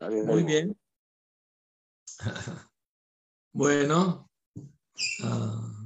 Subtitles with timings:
[0.00, 0.78] Muy bien.
[3.52, 4.30] Bueno.
[5.22, 5.76] Ah.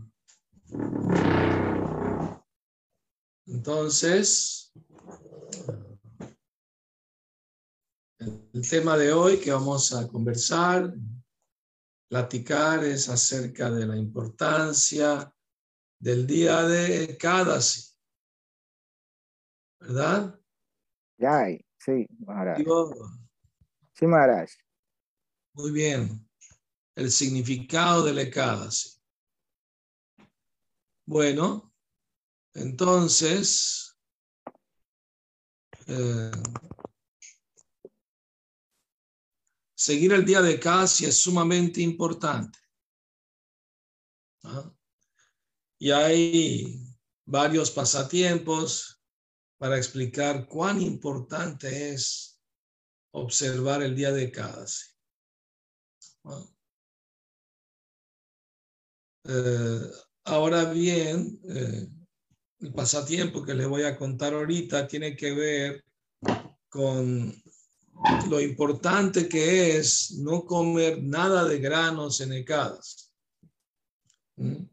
[3.47, 4.73] Entonces,
[8.19, 10.93] el tema de hoy que vamos a conversar,
[12.09, 15.33] platicar es acerca de la importancia
[16.01, 17.97] del día de Ekadasi.
[19.81, 20.41] ¿Verdad?
[21.81, 22.59] Sí, Maharaj.
[23.95, 24.51] Sí, Maharaj.
[25.55, 26.29] Muy bien.
[26.95, 29.01] El significado del Ekadasi.
[31.07, 31.73] Bueno,
[32.53, 33.97] entonces,
[35.87, 36.31] eh,
[39.75, 42.59] seguir el día de Ekadasi es sumamente importante.
[44.43, 44.71] ¿Ah?
[45.79, 46.95] Y hay
[47.25, 49.00] varios pasatiempos
[49.61, 52.41] para explicar cuán importante es
[53.13, 54.65] observar el día de cada.
[59.25, 59.81] Eh,
[60.25, 61.87] ahora bien, eh,
[62.61, 65.85] el pasatiempo que les voy a contar ahorita tiene que ver
[66.71, 67.31] con
[68.31, 73.13] lo importante que es no comer nada de granos en Ekadas.
[74.37, 74.65] ¿Mm?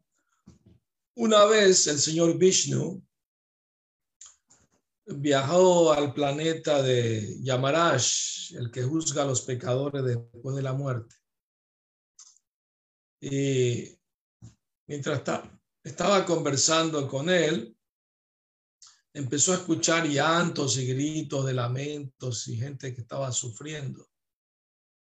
[1.16, 3.06] Una vez el señor Vishnu
[5.08, 11.16] viajó al planeta de Yamarash, el que juzga a los pecadores después de la muerte.
[13.22, 13.98] Y
[14.88, 15.22] mientras
[15.84, 17.76] estaba conversando con él,
[19.14, 24.08] empezó a escuchar llantos y gritos de lamentos y gente que estaba sufriendo.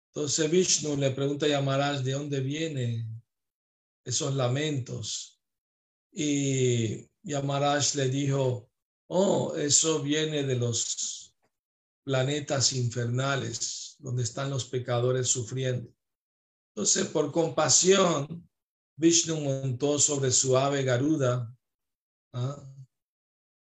[0.09, 3.23] Entonces Vishnu le pregunta a Yamarash de dónde vienen
[4.03, 5.41] esos lamentos.
[6.11, 8.69] Y Yamarash le dijo,
[9.15, 11.35] oh, eso viene de los
[12.03, 15.93] planetas infernales, donde están los pecadores sufriendo.
[16.69, 18.49] Entonces, por compasión,
[18.97, 21.55] Vishnu montó sobre su ave Garuda
[22.33, 22.75] ¿ah?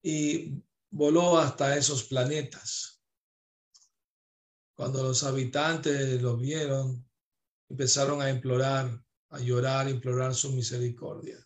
[0.04, 3.02] y voló hasta esos planetas.
[4.76, 7.04] Cuando los habitantes lo vieron,
[7.68, 11.44] empezaron a implorar, a llorar, implorar su misericordia.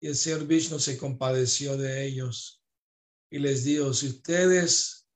[0.00, 2.62] Y el Señor Vishnu se compadeció de ellos
[3.30, 5.08] y les dijo, si ustedes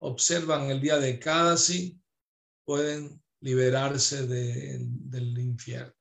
[0.00, 2.00] observan el día de Kadasi,
[2.64, 5.94] pueden liberarse del infierno.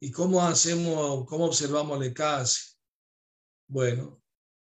[0.00, 2.76] ¿Y cómo hacemos, cómo observamos el Kadasi?
[3.68, 4.22] Bueno,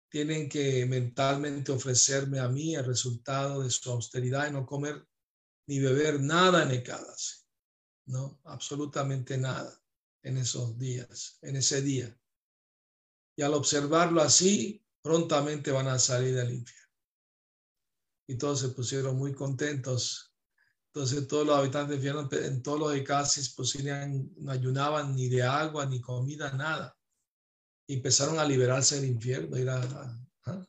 [0.10, 5.06] tienen que mentalmente ofrecerme a mí el resultado de su austeridad y no comer
[5.68, 7.44] ni beber nada en el Kadasi.
[8.08, 9.85] No, absolutamente nada
[10.26, 12.20] en esos días, en ese día.
[13.38, 16.94] Y al observarlo así, prontamente van a salir del infierno.
[18.28, 20.34] Y todos se pusieron muy contentos.
[20.88, 25.44] Entonces todos los habitantes del infierno, en todos los casos, pues no ayunaban ni de
[25.44, 26.98] agua, ni comida, nada.
[27.88, 29.58] Y empezaron a liberarse del infierno.
[30.46, 30.66] ¿ah?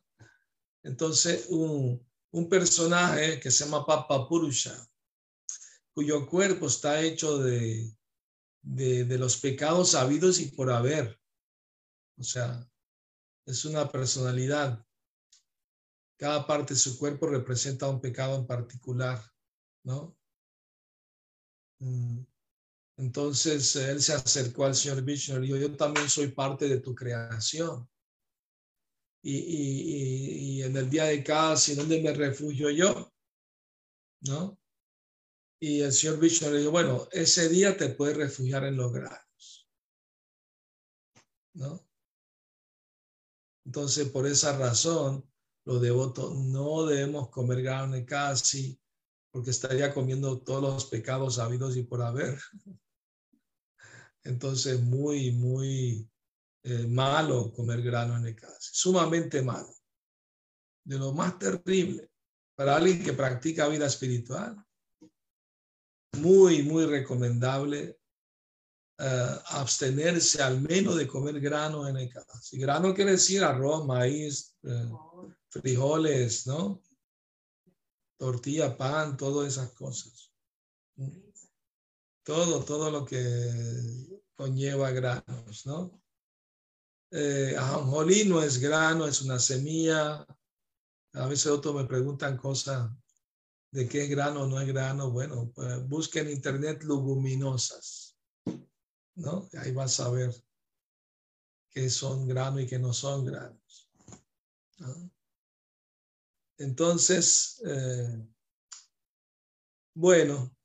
[0.83, 4.87] Entonces un, un personaje que se llama Papa Purusha,
[5.95, 7.96] cuyo cuerpo está hecho de,
[8.67, 11.19] de, los pecados habidos y por haber.
[12.19, 12.69] O sea,
[13.47, 14.85] es una personalidad.
[16.19, 19.23] Cada parte de su cuerpo representa un pecado en particular,
[19.85, 20.17] ¿no?
[21.79, 22.21] Mm.
[22.99, 26.95] Entonces él se acercó al señor Vishnu y dijo, yo también soy parte de tu
[26.95, 27.89] creación.
[29.23, 33.13] Y, y, en el día de casi, ¿dónde me refugio yo?
[34.23, 34.57] ¿No?
[35.59, 39.69] Y el señor Vishnu le dijo, bueno, ese día te puedes refugiar en los granos.
[41.55, 41.87] ¿No?
[43.65, 45.29] Entonces, por esa razón,
[45.65, 48.79] los devotos no debemos comer grano casi,
[49.31, 52.39] porque estaría comiendo todos los pecados habidos y por haber.
[54.25, 56.09] Entonces, muy, muy
[56.65, 59.73] eh, malo comer grano en casi, sumamente malo.
[60.85, 62.11] De lo más terrible
[62.55, 64.66] para alguien que practica vida espiritual
[66.17, 67.99] muy, muy recomendable
[68.99, 72.41] eh, abstenerse al menos de comer grano en el casa.
[72.41, 74.91] Si grano quiere decir arroz, maíz, eh,
[75.51, 76.83] frijoles, ¿no?
[78.19, 80.33] Tortilla, pan, todas esas cosas.
[82.23, 86.03] Todo, todo lo que conlleva granos, ¿no?
[87.11, 90.27] Eh, ajonjolí no es grano, es una semilla.
[91.13, 92.91] A veces otros me preguntan cosas
[93.77, 98.17] de qué es grano o no es grano, bueno, pues busque en internet leguminosas,
[99.17, 99.51] ¿no?
[99.59, 100.35] Ahí vas a ver
[101.69, 103.93] qué son granos y qué no son granos.
[106.57, 108.27] Entonces, eh,
[109.95, 110.57] bueno,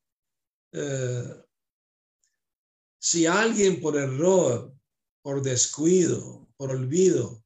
[0.72, 1.44] eh,
[2.98, 4.74] si alguien por error,
[5.22, 7.44] por descuido, por olvido,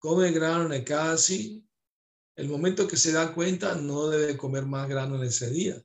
[0.00, 1.67] come grano en casi,
[2.38, 5.84] el momento que se da cuenta no debe comer más grano en ese día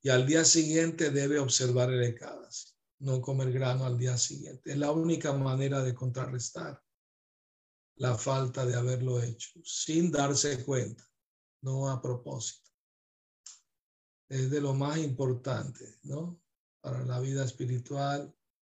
[0.00, 4.70] y al día siguiente debe observar el ECADAS, no comer grano al día siguiente.
[4.70, 6.80] Es la única manera de contrarrestar
[7.96, 11.04] la falta de haberlo hecho sin darse cuenta,
[11.62, 12.70] no a propósito.
[14.28, 16.40] Es de lo más importante, ¿no?
[16.80, 18.32] Para la vida espiritual,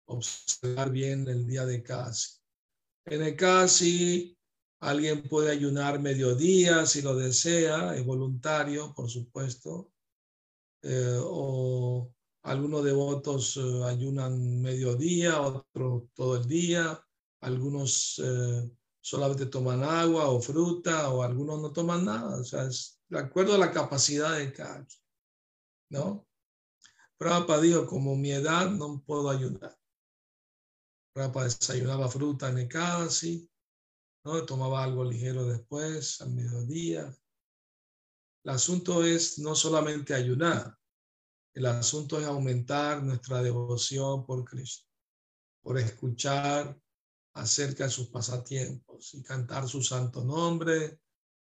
[0.05, 2.39] observar bien el día de casi.
[3.03, 4.38] En el casi
[4.81, 9.91] Alguien puede ayunar mediodía si lo desea, es voluntario, por supuesto.
[10.81, 17.03] Eh, o algunos devotos eh, ayunan mediodía, otros todo el día.
[17.41, 18.71] Algunos eh,
[19.01, 22.39] solamente toman agua o fruta, o algunos no toman nada.
[22.39, 25.03] O sea, es de acuerdo a la capacidad de cada quien,
[25.89, 26.25] ¿no?
[27.17, 29.77] Prabhupada dijo, como mi edad no puedo ayudar.
[31.13, 33.48] Prabhupada desayunaba fruta en el sí,
[34.23, 34.45] ¿no?
[34.45, 37.15] Tomaba algo ligero después, al mediodía.
[38.43, 40.77] El asunto es no solamente ayunar,
[41.53, 44.87] el asunto es aumentar nuestra devoción por Cristo,
[45.61, 46.79] por escuchar
[47.33, 50.99] acerca de sus pasatiempos y cantar su santo nombre,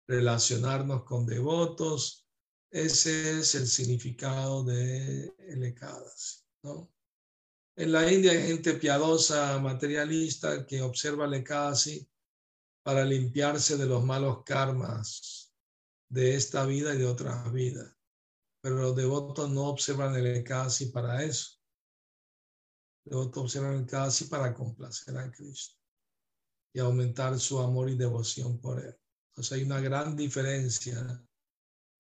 [0.08, 2.26] relacionarnos con devotos.
[2.72, 5.76] Ese es el significado de el
[6.64, 6.92] ¿no?
[7.78, 12.08] En la India hay gente piadosa, materialista, que observa el Ekadasi
[12.86, 15.52] para limpiarse de los malos karmas
[16.08, 17.92] de esta vida y de otras vidas.
[18.62, 21.60] Pero los devotos no observan el Ekadasi para eso.
[23.06, 25.80] Los devotos observan el Ekadasi para complacer a Cristo
[26.76, 28.96] y aumentar su amor y devoción por Él.
[29.30, 31.26] Entonces hay una gran diferencia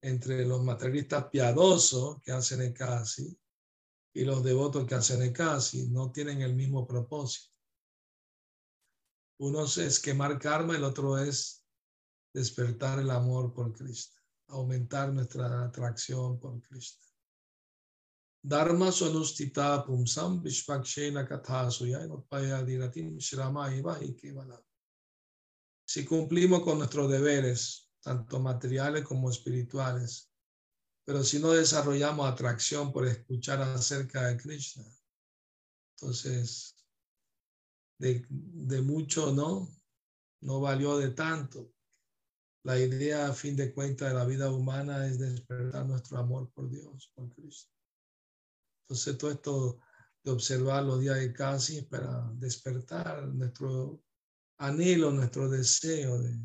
[0.04, 3.36] entre los materialistas piadosos que hacen el casi
[4.14, 5.90] y los devotos que hacen el casi.
[5.90, 7.55] No tienen el mismo propósito.
[9.38, 11.66] Uno es quemar karma, el otro es
[12.34, 17.06] despertar el amor por Cristo, aumentar nuestra atracción por Cristo.
[18.42, 24.16] Dharma sonustita pumsam vishpakshena katha suyaya diratim shrama iva y
[25.88, 30.32] si cumplimos con nuestros deberes, tanto materiales como espirituales,
[31.04, 34.84] pero si no desarrollamos atracción por escuchar acerca de Krishna,
[35.96, 36.75] entonces
[37.98, 39.70] de, de mucho no,
[40.42, 41.72] no valió de tanto.
[42.64, 46.70] La idea, a fin de cuentas, de la vida humana es despertar nuestro amor por
[46.70, 47.72] Dios, por Cristo.
[48.84, 49.80] Entonces, todo esto
[50.24, 54.04] de observar los días de casi para despertar nuestro
[54.58, 56.40] anhelo, nuestro deseo de,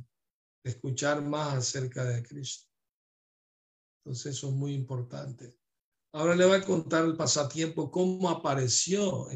[0.63, 2.69] escuchar más acerca de Cristo.
[4.05, 5.59] Entonces eso es muy importante.
[6.13, 9.29] Ahora le voy a contar el pasatiempo, cómo apareció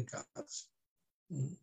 [1.29, 1.53] mm.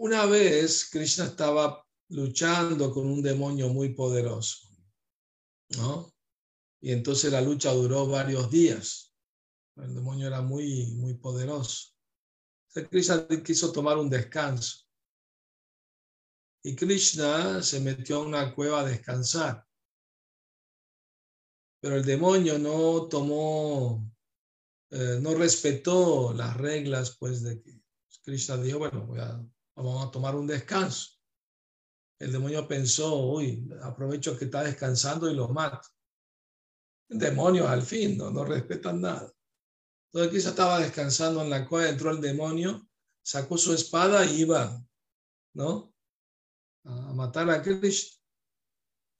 [0.00, 4.68] Una vez Krishna estaba luchando con un demonio muy poderoso,
[5.76, 6.14] ¿no?
[6.80, 9.12] Y entonces la lucha duró varios días.
[9.74, 11.88] El demonio era muy, muy poderoso.
[12.72, 14.86] Krishna quiso tomar un descanso.
[16.62, 19.66] Y Krishna se metió en una cueva a descansar.
[21.80, 24.08] Pero el demonio no tomó,
[24.90, 27.82] eh, no respetó las reglas, pues, de que
[28.22, 31.12] Krishna dijo, bueno, vamos a tomar un descanso.
[32.18, 35.88] El demonio pensó, uy, aprovecho que está descansando y lo mato.
[37.08, 39.32] Demonios al fin, no, no respetan nada.
[40.12, 42.88] Entonces quizá estaba descansando en la cueva, entró el demonio,
[43.22, 44.84] sacó su espada y iba,
[45.54, 45.94] ¿no?
[46.84, 48.18] A matar a Krishna.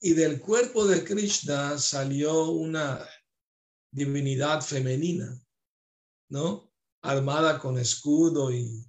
[0.00, 3.04] Y del cuerpo de Krishna salió una
[3.90, 5.40] divinidad femenina,
[6.30, 6.72] ¿no?
[7.02, 8.88] Armada con escudo y,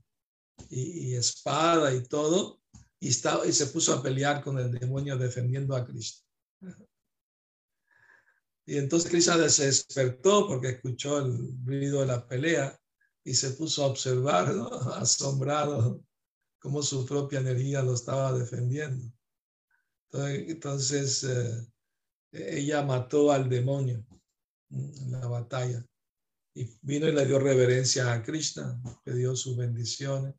[0.69, 2.59] y, espada y todo,
[2.99, 6.25] y, estaba, y se puso a pelear con el demonio defendiendo a Krishna.
[8.65, 12.79] Y entonces Krishna se despertó porque escuchó el ruido de la pelea
[13.23, 14.47] y se puso a observar,
[14.95, 16.03] asombrado,
[16.59, 19.11] cómo su propia energía lo estaba defendiendo.
[20.11, 21.67] Entonces, eh,
[22.31, 24.05] ella mató al demonio
[24.69, 25.83] en la batalla
[26.53, 30.35] y vino y le dio reverencia a Krishna, dio sus bendiciones.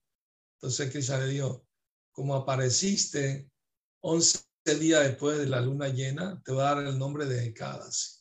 [0.61, 1.67] Entonces Krishna le dijo,
[2.13, 3.51] como apareciste
[4.03, 4.45] 11
[4.79, 8.21] días después de la luna llena, te voy a dar el nombre de Ekadasi.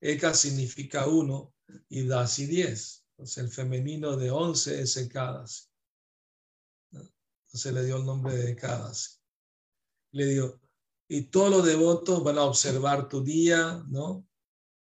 [0.00, 1.52] Eka significa uno
[1.88, 3.04] y Dasi diez.
[3.10, 5.64] Entonces el femenino de once es Ekadasi.
[6.92, 9.18] Entonces le dio el nombre de Ekadasi.
[10.12, 10.60] Le dio,
[11.08, 14.28] y todos los devotos van a observar tu día, ¿no?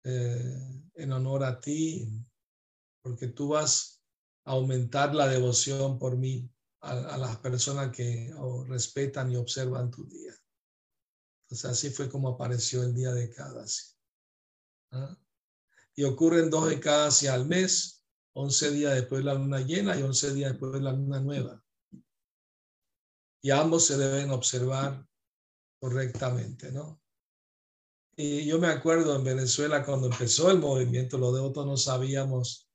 [0.03, 2.09] Eh, en honor a ti,
[3.01, 4.03] porque tú vas
[4.45, 6.49] a aumentar la devoción por mí
[6.83, 8.33] a, las personas que
[8.67, 10.33] respetan y observan tu día.
[11.43, 13.95] Entonces así fue como apareció el día de Ekadasi.
[14.91, 15.17] ¿ah?
[15.95, 20.01] Y ocurren dos de hacia al mes, 11 días después de la luna llena y
[20.01, 21.63] 11 días después de la luna nueva.
[23.41, 25.05] Y ambos se deben observar
[25.79, 27.01] correctamente, ¿no?
[28.15, 32.69] Y yo me acuerdo en Venezuela cuando empezó el movimiento, los devotos no sabíamos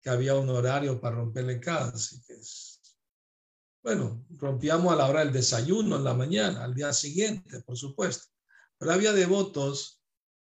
[0.00, 2.34] que había un horario para romperle cada, así que
[3.84, 8.28] bueno, rompíamos a la hora del desayuno en la mañana, al día siguiente, por supuesto.
[8.78, 10.00] Pero había devotos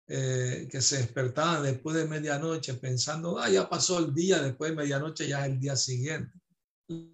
[0.08, 4.76] eh, que se despertaban después de medianoche pensando, ah, ya pasó el día, después de
[4.76, 6.32] medianoche ya es el día siguiente.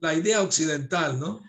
[0.01, 1.43] La idea occidental, ¿no?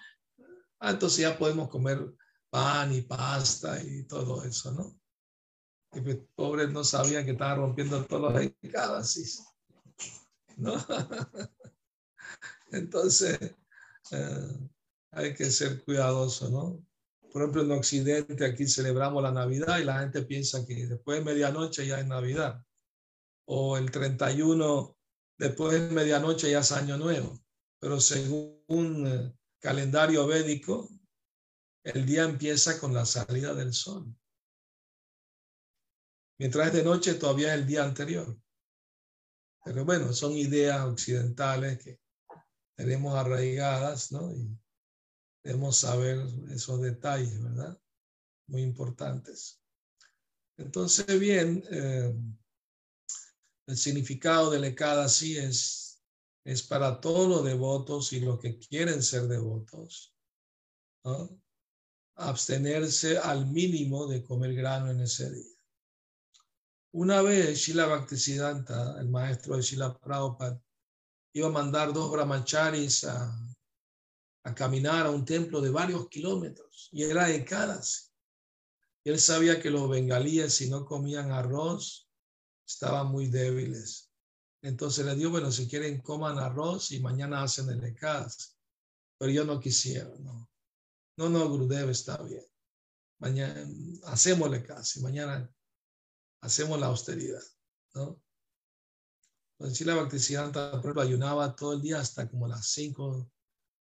[0.79, 2.11] Ah, entonces ya podemos comer
[2.49, 4.99] pan y pasta y todo eso, ¿no?
[5.93, 9.43] Y pues, pobres no sabían que estaban rompiendo todos los écadas,
[10.57, 10.73] ¿no?
[12.71, 13.39] Entonces,
[14.11, 14.69] eh,
[15.11, 16.85] hay que ser cuidadoso, ¿no?
[17.31, 21.25] Por ejemplo, en Occidente aquí celebramos la Navidad y la gente piensa que después de
[21.25, 22.63] medianoche ya es Navidad.
[23.45, 24.95] O el 31,
[25.37, 27.41] después de medianoche ya es Año Nuevo.
[27.79, 30.89] Pero según eh, calendario védico,
[31.83, 34.15] el día empieza con la salida del sol.
[36.37, 38.37] Mientras es de noche, todavía es el día anterior.
[39.65, 41.99] Pero bueno, son ideas occidentales que
[42.75, 44.31] tenemos arraigadas, ¿no?
[44.31, 44.57] Y
[45.43, 46.19] debemos saber
[46.51, 47.79] esos detalles, ¿verdad?
[48.47, 49.61] Muy importantes.
[50.57, 52.13] Entonces, bien, eh,
[53.67, 56.03] el significado del Ekadasi es,
[56.45, 60.15] es para todos los devotos y los que quieren ser devotos,
[61.03, 61.39] ¿no?
[62.15, 65.53] abstenerse al mínimo de comer grano en ese día.
[66.91, 70.61] Una vez Shila Bhaktisiddhanta, el maestro de Shila Prabhupada,
[71.33, 73.35] iba a mandar dos brahmacharis a,
[74.43, 78.13] a caminar a un templo de varios kilómetros y era de.
[79.03, 82.09] Y él sabía que los bengalíes si no comían arroz
[82.65, 84.11] estaban muy débiles.
[84.61, 88.57] Entonces le dijo, bueno, si quieren coman arroz y mañana hacen el ecadas.
[89.17, 90.49] Pero yo no quisiera, no.
[91.17, 92.45] No, no, Gurudev está bien.
[93.19, 93.67] Mañana
[94.05, 95.53] hacemos el ecadas y mañana
[96.41, 97.43] hacemos la austeridad,
[97.93, 98.21] ¿no?
[99.63, 103.31] Entonces, la Bhaktisiddhanta, por ejemplo, ayunaba todo el día hasta como las 5,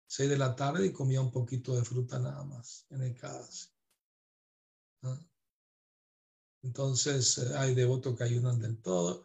[0.06, 3.68] 6 de la tarde y comía un poquito de fruta nada más en el caso.
[6.62, 9.24] Entonces, eh, hay devotos que ayunan del todo.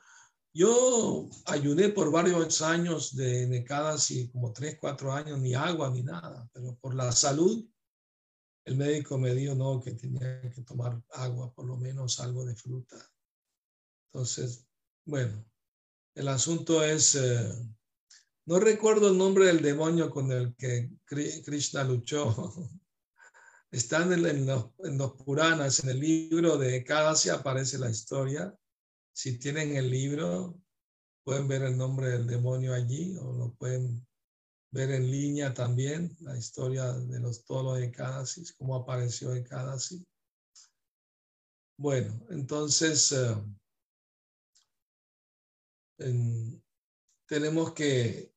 [0.51, 6.01] Yo ayuné por varios años de necadas y como 3, 4 años, ni agua ni
[6.01, 7.69] nada, pero por la salud,
[8.65, 12.55] el médico me dijo no, que tenía que tomar agua, por lo menos algo de
[12.55, 12.97] fruta.
[14.11, 14.65] Entonces,
[15.05, 15.45] bueno,
[16.17, 17.53] el asunto es, eh,
[18.47, 22.53] no recuerdo el nombre del demonio con el que Krishna luchó.
[23.71, 28.57] Están en, los, Puranas, en el libro de Ekadasi aparece la historia.
[29.13, 30.59] Si tienen el libro,
[31.23, 34.03] pueden ver el nombre del demonio allí o lo pueden
[34.71, 40.03] ver en línea también, la historia de los todos los Ekadasi, cómo apareció Ekadasi.
[41.77, 43.11] Bueno, entonces...
[43.11, 43.35] Eh,
[47.27, 48.33] tenemos que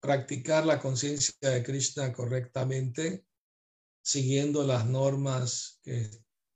[0.00, 3.26] practicar la conciencia de Krishna correctamente,
[4.02, 6.08] siguiendo las normas que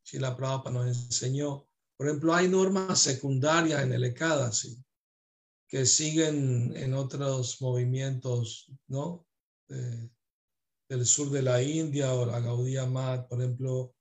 [0.04, 1.68] Shila Prabhupada nos enseñó.
[1.96, 4.82] Por ejemplo, hay normas secundarias en el Ekadasi
[5.68, 9.26] que siguen en otros movimientos, ¿no?
[10.90, 13.94] del sur de la India o la Gaudiya Mat, por ejemplo,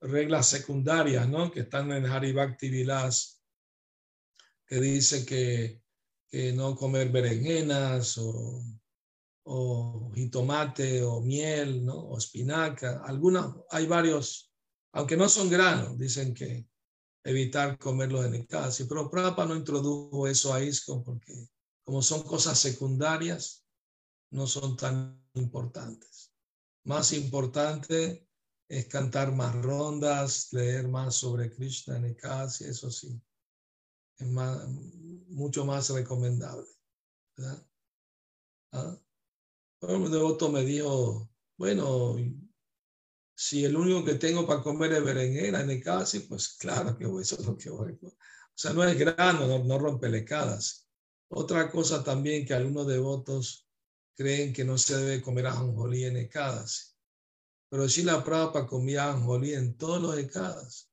[0.00, 1.50] reglas secundarias, ¿no?
[1.52, 3.37] Que están en Haribhakti Vilas
[4.68, 5.82] que dice que,
[6.54, 8.62] no comer berenjenas o,
[9.44, 11.94] o jitomate o miel, ¿no?
[11.94, 13.02] O espinaca.
[13.02, 14.52] Algunas, hay varios,
[14.92, 16.68] aunque no son granos, dicen que
[17.24, 18.84] evitar comerlos en casi.
[18.84, 21.48] Pero Prapa no introdujo eso a ISCO porque
[21.82, 23.64] como son cosas secundarias,
[24.30, 26.30] no son tan importantes.
[26.84, 28.28] Más importante
[28.68, 33.18] es cantar más rondas, leer más sobre Krishna en el casi, eso sí
[34.18, 34.26] es
[35.28, 36.66] mucho más recomendable.
[37.36, 37.66] ¿verdad?
[38.72, 38.98] ¿Ah?
[39.80, 42.16] Un devoto me dijo, bueno,
[43.34, 47.04] si el único que tengo para comer es berenjena en el casi, pues claro que
[47.04, 47.96] eso es lo que voy.
[48.02, 48.12] O
[48.54, 50.88] sea, no es grano, no, no rompe lecadas.
[51.30, 53.68] Otra cosa también que algunos devotos
[54.16, 56.96] creen que no se debe comer ajonjolí en ecadas.
[57.70, 60.87] Pero si la Prabhupada comía ajonjolí en todos los ecadas.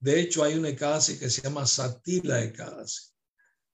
[0.00, 3.10] De hecho, hay un Ekadasi que se llama Satila Ekadasi.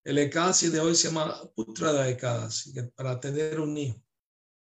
[0.05, 4.03] El Ekadasi de hoy se llama Putrada Ekadasi, que para tener un hijo.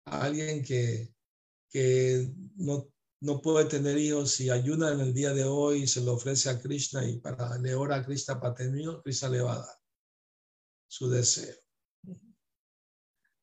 [0.05, 1.13] Alguien que,
[1.69, 6.01] que no, no puede tener hijos y ayuda en el día de hoy y se
[6.01, 9.41] lo ofrece a Krishna y para le ora a Krishna para tener hijo, Krishna le
[9.41, 9.79] va a dar
[10.87, 11.55] su deseo.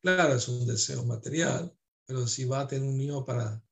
[0.02, 1.74] Claro, es un deseo material,
[2.06, 3.62] pero si va a tener un hijo para,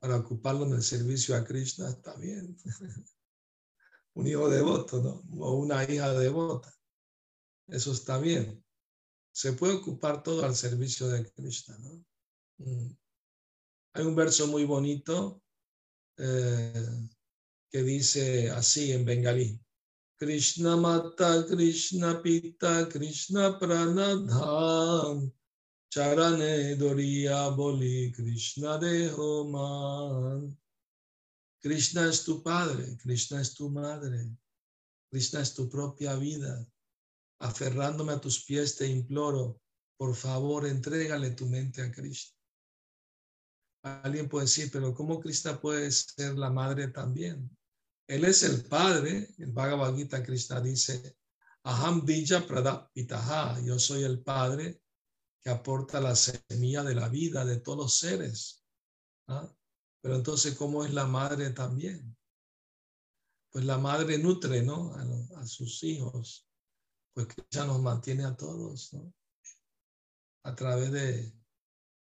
[0.00, 2.56] para ocuparlo en el servicio a Krishna, está bien.
[4.16, 5.22] un hijo devoto, ¿no?
[5.44, 6.74] O una hija devota.
[7.68, 8.64] Eso está bien.
[9.30, 12.04] Se puede ocupar todo al servicio de Krishna, ¿no?
[12.58, 12.96] Mm.
[13.92, 15.42] Hay un verso muy bonito
[16.16, 17.08] eh,
[17.70, 19.60] que dice así en bengalí.
[20.18, 25.30] Krishna Mata, Krishna Pita, Krishna Pranadhan,
[25.90, 30.56] Charane Doria Boli Krishna Deho Man.
[31.66, 34.30] Krishna es tu padre, Krishna es tu madre,
[35.10, 36.64] Krishna es tu propia vida.
[37.40, 39.60] Aferrándome a tus pies te imploro,
[39.98, 42.36] por favor, entrégale tu mente a Krishna.
[43.82, 47.50] Alguien puede decir, pero ¿cómo Krishna puede ser la madre también?
[48.06, 51.16] Él es el padre, el Bhagavad Gita Krishna dice,
[51.64, 54.80] Aham Bija Pradapitaha, yo soy el padre
[55.42, 58.64] que aporta la semilla de la vida de todos los seres.
[59.26, 59.52] ¿ah?
[60.06, 62.16] Pero entonces, ¿cómo es la madre también?
[63.50, 64.94] Pues la madre nutre, ¿no?
[64.94, 66.48] A, a sus hijos.
[67.12, 69.12] Pues Krishna nos mantiene a todos, ¿no?
[70.44, 71.32] A través de...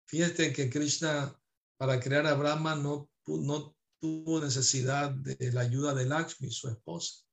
[0.05, 1.37] Fíjate que Krishna,
[1.75, 7.25] para crear a Brahma, no, no tuvo necesidad de la ayuda de Lakshmi, su esposa.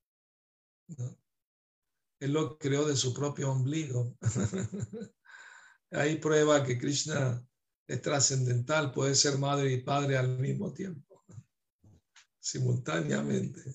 [0.98, 1.16] ¿no?
[2.18, 4.18] Él lo creó de su propio ombligo.
[5.92, 7.46] Hay prueba que Krishna
[7.87, 11.25] es trascendental, puede ser madre y padre al mismo tiempo,
[12.38, 13.75] simultáneamente.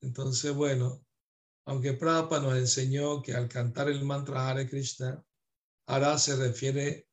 [0.00, 1.04] Entonces, bueno,
[1.66, 5.24] aunque Prabhupada nos enseñó que al cantar el mantra Hare Krishna,
[5.86, 7.08] Hara se refiere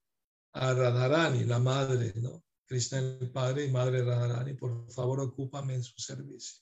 [0.53, 2.43] a Radharani, la madre, ¿no?
[2.65, 6.61] Krishna el padre y madre Radharani, por favor, ocúpame en su servicio.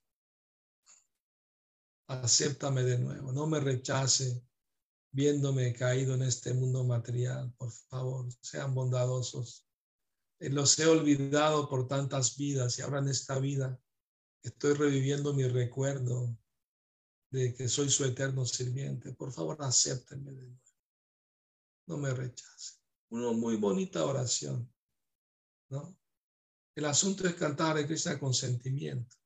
[2.08, 4.44] Acéptame de nuevo, no me rechace
[5.12, 7.54] viéndome caído en este mundo material.
[7.58, 9.68] Por favor, sean bondadosos.
[10.40, 13.80] Los he olvidado por tantas vidas y ahora en esta vida
[14.44, 16.36] estoy reviviendo mi recuerdo
[17.30, 19.14] de que soy su eterno sirviente.
[19.14, 20.62] Por favor, acéptenme de nuevo.
[21.88, 22.80] No me rechace.
[23.10, 24.72] Una muy bonita oración,
[25.70, 25.98] ¿no?
[26.76, 29.18] El asunto es cantar a Krishna con sentimiento,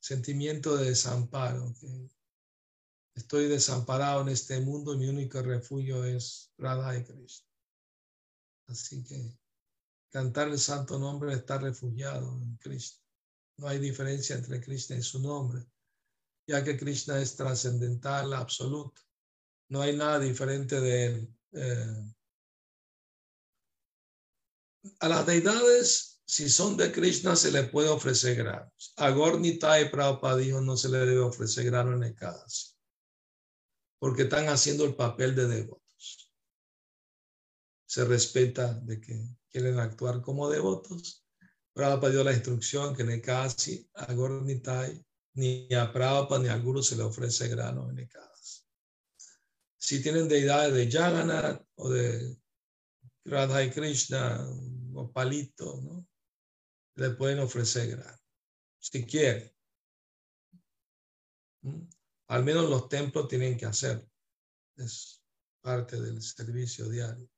[0.00, 1.74] sentimiento de desamparo,
[3.14, 7.48] estoy desamparado en este mundo y mi único refugio es Radha y Krishna.
[8.68, 9.38] Así que
[10.10, 13.02] cantar el santo nombre está refugiado en Krishna.
[13.58, 15.64] No hay diferencia entre Krishna y su nombre,
[16.46, 19.02] ya que Krishna es trascendental, absoluto.
[19.68, 21.34] No hay nada diferente de él.
[21.52, 22.12] Eh,
[25.00, 28.92] a las deidades, si son de Krishna, se le puede ofrecer granos.
[28.96, 32.71] A Gornitai Prabhupada dijo no se le debe ofrecer grano en el caso,
[34.02, 36.28] porque están haciendo el papel de devotos.
[37.86, 41.24] Se respeta de que quieren actuar como devotos.
[41.72, 46.62] Prabhupada dio la instrucción que en el casi a Gornitai ni a Prabhupada ni al
[46.62, 48.64] Guru se le ofrece grano en caso.
[49.78, 52.36] Si tienen deidades de Jagannath o de
[53.24, 54.44] Radha y Krishna
[54.94, 56.04] o palito, ¿no?
[56.96, 58.18] Le pueden ofrecer grano,
[58.80, 59.52] si quieren.
[62.32, 64.10] Al menos los templos tienen que hacerlo.
[64.76, 65.22] Es
[65.60, 67.28] parte del servicio diario.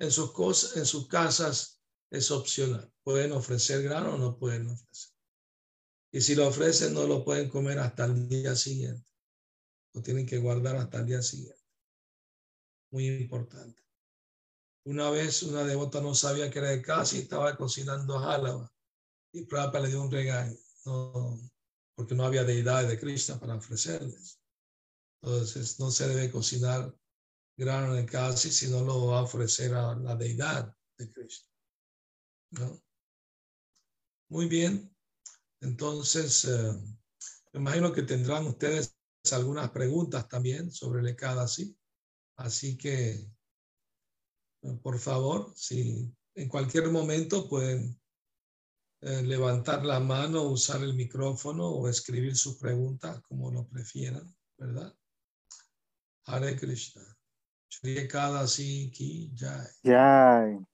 [0.00, 2.92] En sus, cosas, en sus casas es opcional.
[3.04, 5.12] Pueden ofrecer grano o no pueden ofrecer.
[6.10, 9.08] Y si lo ofrecen, no lo pueden comer hasta el día siguiente.
[9.94, 11.62] Lo tienen que guardar hasta el día siguiente.
[12.90, 13.80] Muy importante.
[14.86, 18.72] Una vez una devota no sabía que era de casa y estaba cocinando jálaba.
[19.32, 21.51] Y Prabhupada le dio un regaño, no,
[21.94, 24.40] porque no había deidades de Krishna para ofrecerles.
[25.22, 26.94] Entonces no se debe cocinar
[27.56, 31.48] grano en casa si no lo va a ofrecer a la deidad de Krishna.
[32.52, 32.82] ¿No?
[34.30, 34.94] Muy bien.
[35.60, 36.72] Entonces, eh,
[37.52, 38.96] me imagino que tendrán ustedes
[39.30, 41.76] algunas preguntas también sobre el Ekadasi.
[42.36, 43.30] Así que
[44.82, 48.00] por favor, si en cualquier momento pueden
[49.02, 54.94] eh, levantar la mano, usar el micrófono o escribir su pregunta como lo prefieran, ¿verdad?
[56.26, 57.02] Hare Krishna.
[58.08, 59.66] Kadasi ki jai.
[59.82, 60.66] Jai.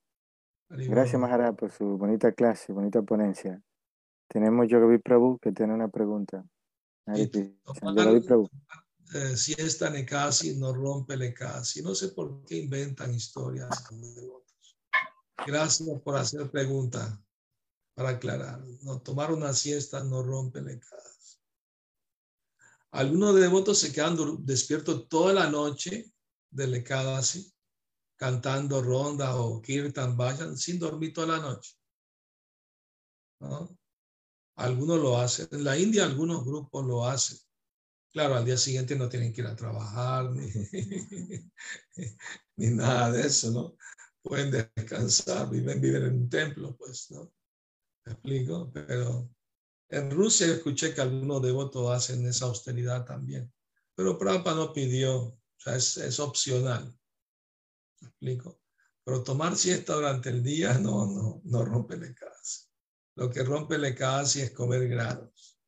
[0.69, 1.19] Gracias.
[1.19, 3.63] Maharaj, por su bonita clase, bonita ponencia.
[4.29, 6.45] Tenemos Yogavi Prabhu que tiene una pregunta.
[7.07, 8.51] Hare tomar- Prabhu.
[9.15, 11.81] eh, siesta en casi no rompe el casi.
[11.83, 13.89] No sé por qué inventan historias.
[15.47, 17.19] Gracias por hacer preguntas
[17.99, 18.65] para aclarar.
[18.83, 21.37] No, tomar una siesta no rompe casi.
[22.93, 26.13] Algunos devotos se quedan despiertos toda la noche
[26.49, 27.53] del Ekadasi,
[28.15, 31.75] cantando rondas o kirtan, vayan sin dormir toda la noche.
[33.41, 33.77] ¿no?
[34.55, 35.49] Algunos lo hacen.
[35.51, 37.39] En la India algunos grupos lo hacen.
[38.13, 40.49] Claro, al día siguiente no tienen que ir a trabajar ni,
[42.57, 43.77] ni nada de eso, ¿no?
[44.23, 47.33] Pueden descansar, viven, viven en un templo, pues, ¿no?
[48.09, 48.71] ¿Me explico?
[48.73, 49.31] Pero
[49.91, 53.53] en Rusia escuché que algunos devotos hacen esa austeridad también.
[53.95, 56.99] Pero Prabhupada no pidió, o sea, es, es opcional.
[58.01, 58.63] ¿Me explico?
[59.05, 62.65] Pero tomar siesta durante el día no, no, no rompe el casi.
[63.15, 65.61] Lo que rompe el casi es comer granos.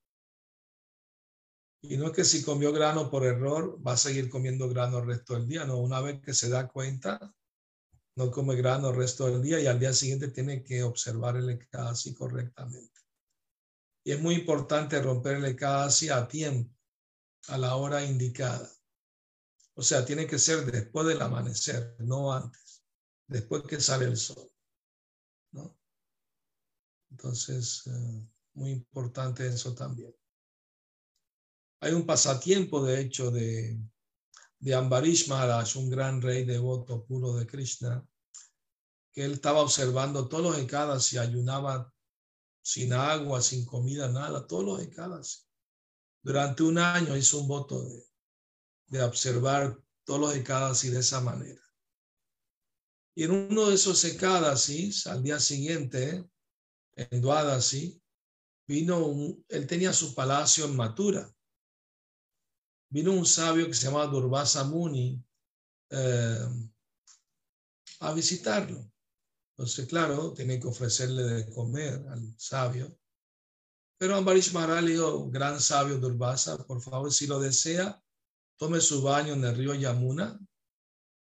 [1.83, 5.07] Y no es que si comió grano por error, va a seguir comiendo grano el
[5.07, 5.67] resto del día.
[5.67, 7.35] No, una vez que se da cuenta,
[8.17, 11.59] no come grano el resto del día y al día siguiente tiene que observar el
[11.69, 13.01] casi correctamente.
[14.05, 16.75] Y es muy importante romper el casi a tiempo,
[17.49, 18.71] a la hora indicada.
[19.75, 22.83] O sea, tiene que ser después del amanecer, no antes,
[23.27, 24.51] después que sale el sol.
[25.53, 25.77] ¿no?
[27.11, 30.15] Entonces, eh, muy importante eso también.
[31.81, 33.79] Hay un pasatiempo, de hecho, de,
[34.61, 38.07] de Ambarish Maharaj, un gran rey devoto puro de Krishna,
[39.13, 41.93] que él estaba observando todos los ekadas y ayunaba
[42.63, 45.49] sin agua, sin comida, nada, todos los ekadas.
[46.23, 48.05] Durante un año hizo un voto de,
[48.89, 51.63] de observar todos los ekadas y de esa manera.
[53.15, 54.71] Y en uno de esos ekadas,
[55.07, 56.31] al día siguiente,
[56.95, 58.01] en Duadasi,
[58.67, 61.35] vino un, él tenía su palacio en Matura.
[62.91, 65.23] Vino un sabio que se llamaba Durvasa Muni
[65.91, 66.49] eh,
[68.01, 68.91] a visitarlo.
[69.53, 72.99] Entonces, claro, tiene que ofrecerle de comer al sabio.
[73.99, 78.03] Pero Ambarish Maharaj le dijo, gran sabio Durvasa, por favor, si lo desea,
[78.57, 80.41] tome su baño en el río Yamuna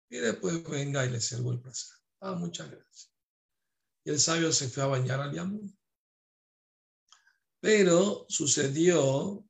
[0.10, 1.98] y después venga y le sirvo el placer.
[2.22, 3.12] Ah, muchas gracias.
[4.06, 5.74] Y el sabio se fue a bañar al Yamuna.
[7.60, 9.47] Pero sucedió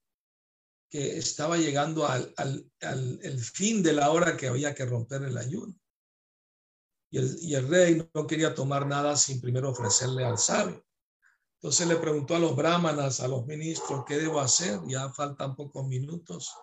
[0.90, 5.24] que estaba llegando al, al, al el fin de la hora que había que romper
[5.24, 5.76] el ayuno.
[7.10, 10.84] Y el, y el, rey no quería tomar nada sin primero ofrecerle al sabio.
[11.60, 14.80] Entonces le preguntó a los brahmanas, a los ministros, ¿qué debo hacer?
[14.88, 16.54] Ya faltan pocos minutos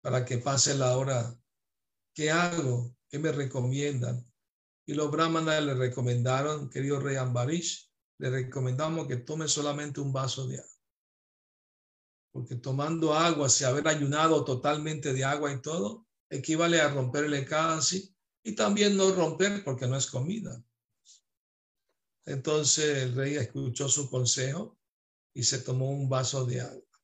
[0.00, 1.38] para que pase la hora.
[2.14, 2.96] ¿Qué hago?
[3.08, 4.26] ¿Qué me recomiendan?
[4.86, 10.46] Y los brahmanas le recomendaron, querido rey Ambarish, le recomendamos que tome solamente un vaso
[10.46, 10.77] de agua.
[12.38, 17.34] Porque tomando agua, si haber ayunado totalmente de agua y todo, equivale a romper el
[17.34, 20.62] ekadasi y también no romper porque no es comida.
[22.24, 24.78] Entonces el rey escuchó su consejo
[25.34, 27.00] y se tomó un vaso de agua.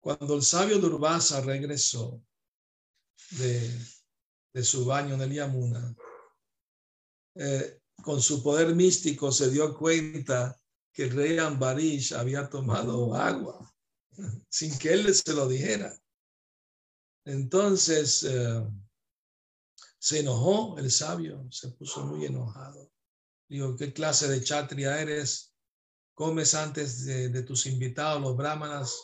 [0.00, 2.24] Cuando el sabio Durvasa regresó
[3.32, 3.78] de,
[4.54, 5.94] de su baño en el Yamuna,
[7.34, 10.58] eh, con su poder místico se dio cuenta
[11.00, 13.74] que el rey Ambarish había tomado agua
[14.50, 15.98] sin que él se lo dijera.
[17.24, 18.62] Entonces eh,
[19.98, 22.92] se enojó el sabio, se puso muy enojado.
[23.48, 25.54] Dijo, ¿qué clase de chatria eres?
[26.12, 29.02] Comes antes de, tus invitados, los brahmanas,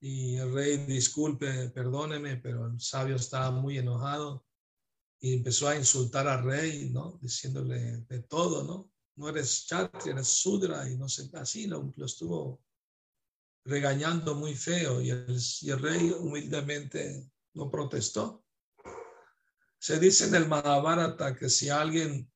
[0.00, 4.44] y el rey, disculpe, perdóneme, pero el sabio estaba muy enojado
[5.20, 7.16] y empezó a insultar al rey, ¿no?
[7.22, 8.90] Diciéndole de todo, ¿no?
[9.16, 12.62] No eres chatri, eres sudra y no sé, así lo, lo estuvo
[13.64, 18.44] regañando muy feo y el, y rey humildemente no protestó.
[19.78, 22.30] Se dice en el Mahabharata que si alguien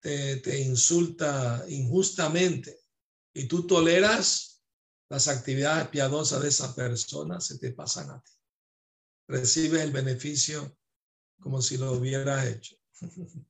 [0.00, 2.78] te, te insulta injustamente
[3.32, 4.62] y tú toleras,
[5.08, 8.32] las actividades piadosas de esa persona se te pasan a ti.
[9.28, 10.76] Recibes el beneficio
[11.40, 12.76] como si lo hubieras hecho.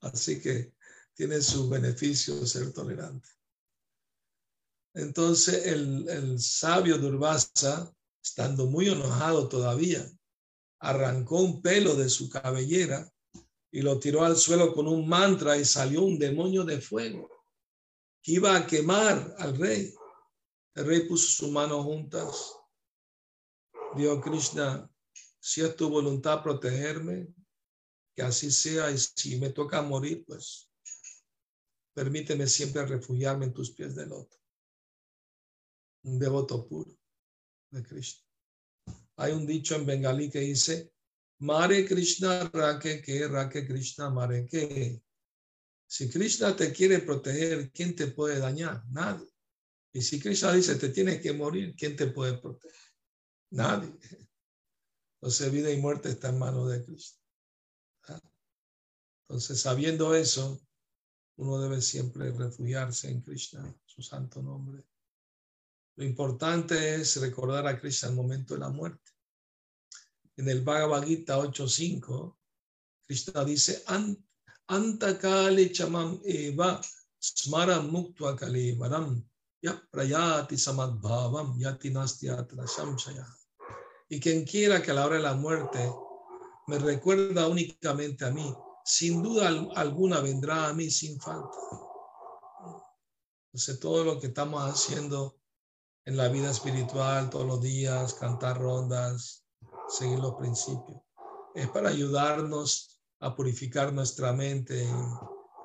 [0.00, 0.74] Así que
[1.22, 3.28] tiene su beneficio ser tolerante.
[4.92, 10.04] Entonces el, sabio Durvasa, estando muy enojado todavía,
[10.80, 13.08] arrancó un pelo de su cabellera
[13.70, 17.30] y lo tiró al suelo con un mantra y salió un demonio de fuego
[18.20, 19.94] que iba a quemar al rey.
[20.74, 22.52] El rey puso sus manos juntas.
[23.94, 24.90] Dios Krishna,
[25.38, 27.28] si es tu voluntad protegerme,
[28.16, 30.71] que así sea, y si me toca morir, pues
[31.94, 34.36] permíteme siempre refugiarme en tus pies de loto.
[36.04, 36.96] Un devoto puro
[37.70, 38.26] de Krishna.
[39.16, 40.92] Hay un dicho en bengalí que dice,
[41.40, 45.02] Mare Krishna, Rake que, Rake Krishna, Mare que.
[45.86, 48.82] Si Krishna te quiere proteger, ¿quién te puede dañar?
[48.88, 49.28] Nadie.
[49.92, 52.80] Y si Krishna dice, te tienes que morir, ¿quién te puede proteger?
[53.50, 53.92] Nadie.
[55.20, 57.20] Entonces, vida y muerte está en manos de Cristo.
[59.28, 60.60] Entonces, sabiendo eso,
[61.36, 64.84] uno debe siempre refugiarse en Krishna, su santo nombre.
[65.96, 69.10] Lo importante es recordar a Krishna al momento de la muerte.
[70.36, 72.36] En el Bhagavad Gita 8.5,
[73.06, 73.82] Krishna dice,
[74.68, 76.80] Antakale chamam eva
[77.20, 78.36] smara muktua
[78.78, 79.22] varam
[79.60, 80.56] ya prayati
[81.58, 82.28] yati nasti
[84.08, 85.92] Y quien quiera que a la hora de la muerte
[86.68, 88.54] me recuerda únicamente a mí.
[88.84, 91.56] Sin duda al- alguna vendrá a mí sin falta.
[93.46, 95.38] Entonces, todo lo que estamos haciendo
[96.04, 99.44] en la vida espiritual todos los días, cantar rondas,
[99.88, 101.00] seguir los principios,
[101.54, 104.88] es para ayudarnos a purificar nuestra mente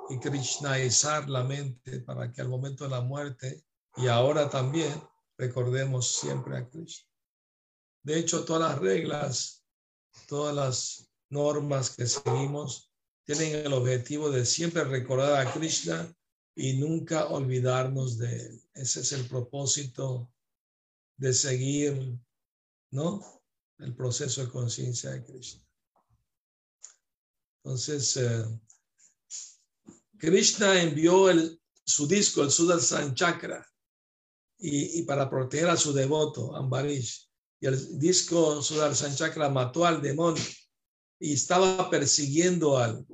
[0.09, 3.63] y krishnaizar la mente para que al momento de la muerte
[3.95, 4.93] y ahora también
[5.37, 7.09] recordemos siempre a Krishna.
[8.03, 9.65] De hecho, todas las reglas,
[10.27, 12.91] todas las normas que seguimos
[13.27, 16.15] tienen el objetivo de siempre recordar a Krishna
[16.55, 18.61] y nunca olvidarnos de él.
[18.73, 20.31] Ese es el propósito
[21.17, 22.17] de seguir,
[22.89, 23.43] ¿no?
[23.79, 25.61] El proceso de conciencia de Krishna.
[27.63, 28.45] Entonces, eh,
[30.17, 33.67] Krishna envió el, su disco, el Sudarshan Chakra,
[34.57, 37.29] y, y para proteger a su devoto, Ambarish.
[37.59, 40.41] Y el disco Sudarshan Chakra mató al demonio
[41.19, 43.05] y estaba persiguiendo al,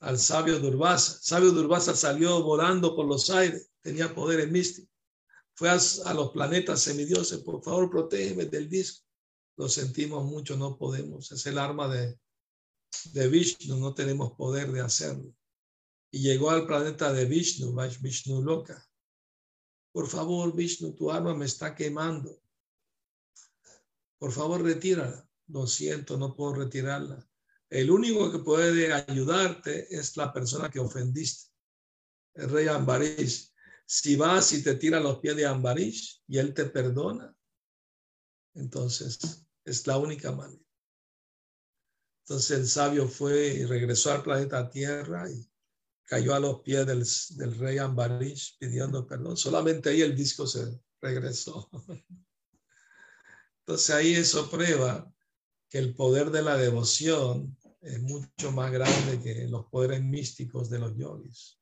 [0.00, 1.18] al sabio Durvasa.
[1.20, 4.90] Sabio Durvasa salió volando por los aires, tenía poderes místicos.
[5.54, 9.04] Fue a, los planetas semidioses, por favor, protégeme del disco.
[9.56, 11.32] Lo sentimos mucho, no podemos.
[11.32, 12.16] Es el arma de,
[13.12, 15.34] de Vishnu, no tenemos poder de hacerlo.
[16.12, 18.86] Y llegó al planeta de Vishnu, Vishnu Loka.
[19.90, 22.40] Por favor, Vishnu, tu arma me está quemando.
[24.18, 25.28] Por favor, retírala.
[25.48, 27.27] Lo siento, no puedo retirarla.
[27.70, 31.50] El único que puede ayudarte es la persona que ofendiste,
[32.34, 33.52] el rey Ambarish.
[33.84, 37.34] Si vas y te tira los pies de Ambarish y él te perdona,
[38.54, 40.62] entonces es la única manera.
[42.24, 45.50] Entonces el sabio fue y regresó al planeta Tierra y
[46.04, 47.06] cayó a los pies del,
[47.36, 49.36] del rey Ambarish pidiendo perdón.
[49.36, 51.70] Solamente ahí el disco se regresó.
[53.60, 55.12] Entonces ahí eso prueba
[55.68, 60.78] que el poder de la devoción es mucho más grande que los poderes místicos de
[60.78, 61.58] los yogis.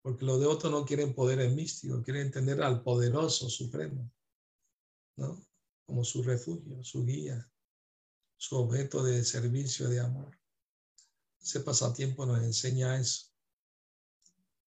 [0.00, 4.10] Porque los devotos no quieren poderes místicos, quieren tener al poderoso supremo,
[5.16, 5.46] ¿no?
[5.86, 7.48] Como su refugio, su guía,
[8.36, 10.36] su objeto de servicio, de amor.
[11.40, 13.26] Ese pasatiempo nos enseña eso.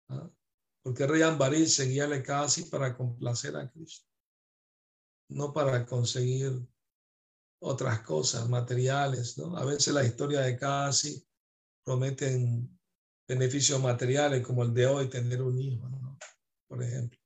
[0.09, 0.29] ¿ah?
[0.81, 4.09] Porque rey Ambarish seguía casi para complacer a Cristo,
[5.29, 6.67] no para conseguir
[7.61, 9.55] otras cosas materiales, ¿no?
[9.55, 11.23] A veces la historia de Casi
[11.83, 12.79] prometen
[13.27, 16.17] beneficios materiales como el de hoy, tener un hijo, ¿no?
[16.67, 17.19] Por ejemplo.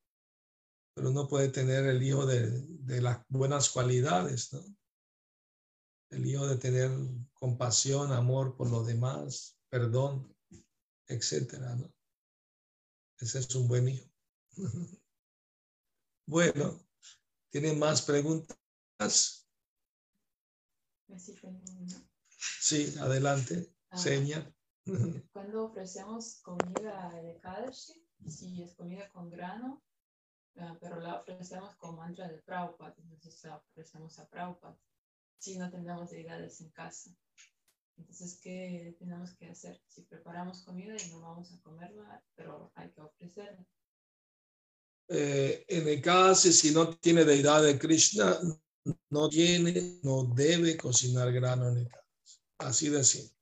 [0.93, 4.61] Pero uno puede tener el hijo de, de las buenas cualidades, ¿no?
[6.11, 6.91] El hijo de tener
[7.33, 10.35] compasión, amor por los demás, perdón,
[11.07, 11.93] etcétera, ¿no?
[13.19, 14.05] Ese es un buen hijo.
[16.27, 16.79] Bueno,
[17.51, 19.44] ¿tienen más preguntas?
[22.37, 23.73] Sí, adelante.
[23.89, 23.97] Ah.
[23.97, 24.51] Seña.
[25.33, 27.93] Cuando ofrecemos comida de Kadashi,
[28.27, 29.83] si es comida con grano,
[30.57, 34.79] ah, pero la ofrecemos con mantra de Prabhupada, entonces la ofrecemos a Prabhupada,
[35.37, 37.11] si no tenemos deidades en casa.
[37.97, 39.81] Entonces, ¿qué tenemos que hacer?
[39.87, 43.65] Si preparamos comida y no vamos a comerla, pero hay que ofrecerla.
[45.07, 48.37] Eh, en el caso, si no tiene deidad de Krishna,
[49.09, 52.05] no tiene, no debe cocinar grano en el caso.
[52.59, 53.35] Así de simple.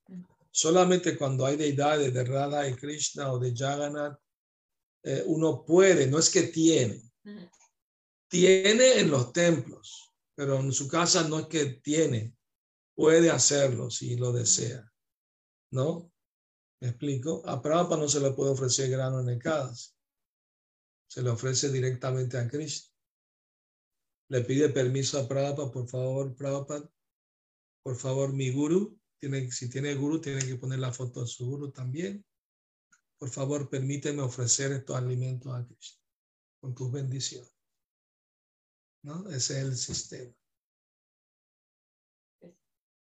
[0.50, 4.18] Solamente cuando hay deidades de Radha y Krishna o de Jagannath,
[5.02, 7.02] eh, uno puede, no es que tiene,
[8.28, 12.34] tiene en los templos, pero en su casa no es que tiene,
[12.94, 14.90] puede hacerlo si lo desea,
[15.72, 16.10] ¿no?
[16.80, 17.42] ¿Me explico?
[17.46, 19.42] A Prabhupada no se le puede ofrecer grano en el
[21.06, 22.93] se le ofrece directamente a Krishna.
[24.28, 26.90] Le pide permiso a Prabhupada, por favor, Prabhupada,
[27.82, 31.46] por favor, mi guru, tiene, si tiene guru, tiene que poner la foto de su
[31.46, 32.24] guru también.
[33.18, 36.00] Por favor, permíteme ofrecer estos alimentos a Krishna
[36.60, 37.52] con tus bendiciones.
[39.02, 39.28] ¿No?
[39.28, 40.34] Ese es el sistema.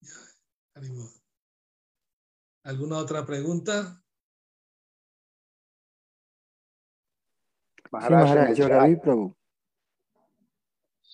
[0.00, 0.14] Ya,
[0.74, 1.10] ánimo.
[2.64, 4.00] ¿Alguna otra pregunta?
[7.76, 9.36] Sí, Maharaj, en Maharaj, el Yogavi chat- Prabhu.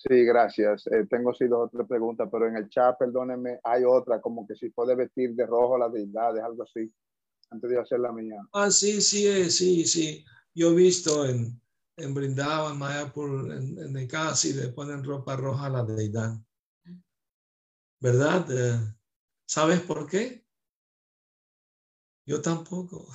[0.07, 0.85] Sí, gracias.
[0.87, 4.45] Eh, tengo sí dos o tres preguntas, pero en el chat, perdónenme, hay otra, como
[4.45, 6.93] que si puede vestir de rojo las deidades, algo así,
[7.49, 8.37] antes de hacer la mía.
[8.53, 10.23] Ah, sí, sí, eh, sí, sí.
[10.53, 11.59] Yo he visto en,
[11.97, 16.35] en Brindavan, Mayapur, en, en el Kasi, le ponen ropa roja a la deidad.
[17.99, 18.45] ¿Verdad?
[18.51, 18.77] Eh,
[19.47, 20.45] ¿Sabes por qué?
[22.27, 23.07] Yo tampoco.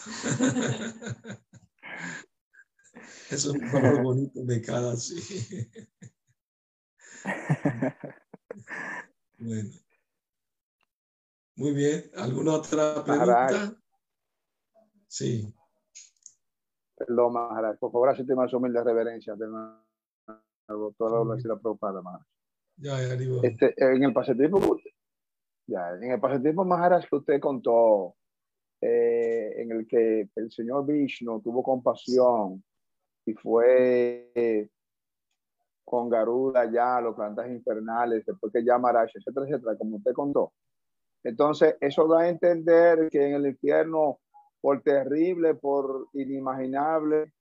[3.31, 5.21] es un color bonito de cada, sí.
[9.39, 9.71] Bueno.
[11.57, 12.11] Muy bien.
[12.17, 13.75] ¿Alguna otra pregunta?
[15.09, 15.53] Sí.
[16.97, 17.79] Perdón, Maharaj.
[17.79, 19.35] Por favor, acepte más humilde reverencia.
[19.37, 22.27] Toda la universidad preocupada, Maharaj.
[22.77, 23.45] Ya, ya, Haribol.
[23.45, 24.79] Este, en el pasatiempo,
[25.67, 28.17] ya, en el pasatiempo Maharaj que usted contó,
[28.81, 32.65] eh, en el que el señor Vishnu tuvo compasión
[33.27, 34.71] y fue eh,
[35.91, 40.53] con Garuda ya los plantas infernales, después que ya Maharaj, etcétera, etcétera, como usted contó.
[41.25, 44.21] Entonces, eso da a entender que en el infierno,
[44.61, 47.33] por terrible, por inimaginable,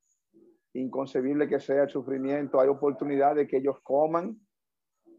[0.73, 4.35] inconcebible que sea el sufrimiento, hay oportunidad de que ellos coman.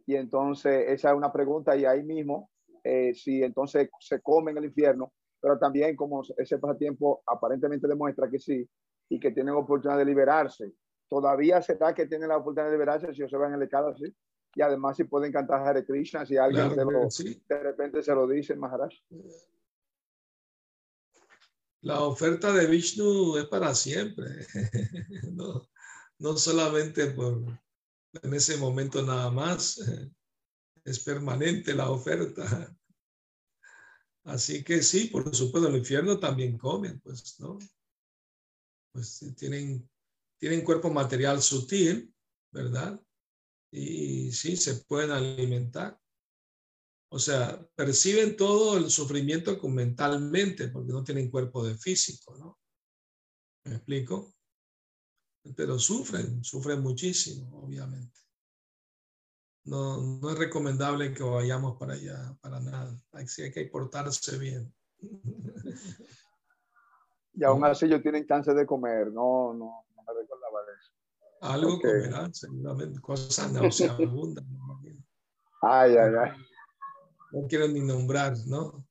[0.06, 2.50] Y entonces, esa es una pregunta y ahí mismo,
[2.82, 8.28] eh, si entonces se come en el infierno, pero también como ese pasatiempo aparentemente demuestra
[8.28, 8.68] que sí
[9.08, 10.72] y que tienen oportunidad de liberarse.
[11.10, 14.16] Todavía será que tienen la oportunidad de liberarse si ellos se van en el así.
[14.54, 17.42] Y además si pueden cantar Hare Krishna, si alguien Claro se lo- sí.
[17.48, 18.92] de repente se lo dice Maharaj.
[21.82, 24.46] La oferta de Vishnu es para siempre.
[25.32, 25.68] No,
[26.18, 27.42] no solamente por
[28.22, 29.78] en ese momento nada más.
[30.84, 32.74] Es permanente la oferta.
[34.24, 37.58] Así que sí, por supuesto, el infierno también comen, pues, ¿no?
[38.92, 39.88] Pues sí, tienen,
[40.40, 42.12] tienen cuerpo material sutil,
[42.50, 43.00] ¿verdad?
[43.70, 46.00] Y sí, se pueden alimentar.
[47.12, 52.58] O sea, perciben todo el sufrimiento mentalmente porque no tienen cuerpo de físico, ¿no?
[53.64, 54.32] ¿Me explico?
[55.54, 58.18] Pero sufren, sufren muchísimo, obviamente.
[59.64, 62.98] No, no es recomendable que vayamos para allá, para nada.
[63.12, 64.72] Hay que portarse bien.
[67.32, 69.12] Y aún así ellos tienen chance de comer.
[69.12, 70.92] No, no, no me recordaba de eso.
[71.42, 71.82] Algo Ok.
[71.82, 74.44] comerán, seguramente, cosas nauseabundas.
[75.62, 76.30] Ay, ay, ay.
[77.32, 78.86] no quiero ni nombrar, ¿no?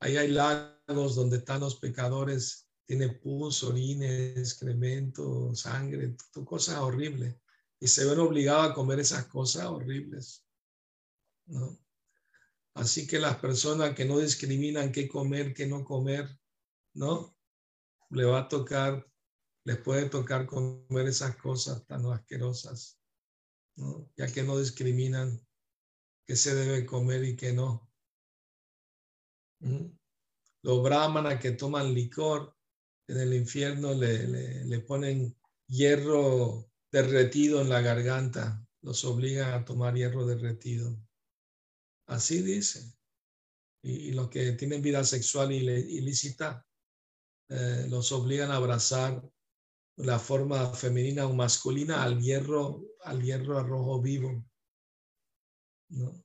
[0.00, 7.36] Ahí hay lagos donde están los pecadores, tiene pus, orines, excremento, sangre, cosas horribles.
[7.80, 10.44] Y se ven obligados a comer esas cosas horribles,
[11.46, 11.78] ¿no?
[12.74, 16.28] Así que las personas que no discriminan qué comer, qué no comer,
[16.94, 17.36] ¿no?
[18.10, 19.06] Le va a tocar,
[19.66, 23.00] les puede tocar comer esas cosas tan asquerosas.
[24.16, 25.44] Ya que no discriminan
[26.24, 27.90] qué se debe comer y qué no.
[29.60, 29.86] ¿Mm?
[30.62, 32.56] Los brahmanas que toman licor
[33.08, 35.36] en el infierno le, le- ponen
[35.66, 40.96] hierro derretido en la garganta, los obligan a tomar hierro derretido.
[42.06, 42.94] Así dice.
[43.82, 46.64] Y, los que tienen vida sexual ilícita
[47.48, 49.28] eh, los obligan a abrazar
[49.96, 54.44] la forma femenina o masculina al hierro, al hierro rojo vivo.
[55.88, 56.22] ¿no?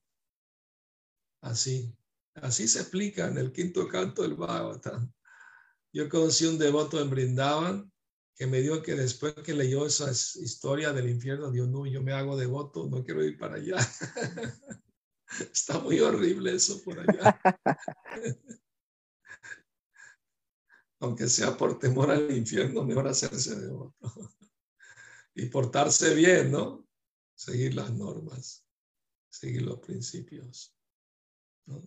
[1.42, 1.96] Así,
[2.36, 5.12] así se explica en el quinto canto del Bhagavatam.
[5.94, 7.92] Yo conocí un devoto en Brindavan
[8.36, 12.02] que me dijo que después que leyó esa es- historia del infierno, Dios no, yo
[12.02, 13.78] me hago devoto, no quiero ir para allá.
[15.54, 17.40] Está muy horrible eso por allá.
[21.02, 23.96] Aunque sea por temor al infierno, mejor hacerse devoto.
[25.34, 26.86] Y portarse bien, ¿no?
[27.34, 28.66] Seguir las normas,
[29.30, 30.76] seguir los principios.
[31.66, 31.82] ¿no?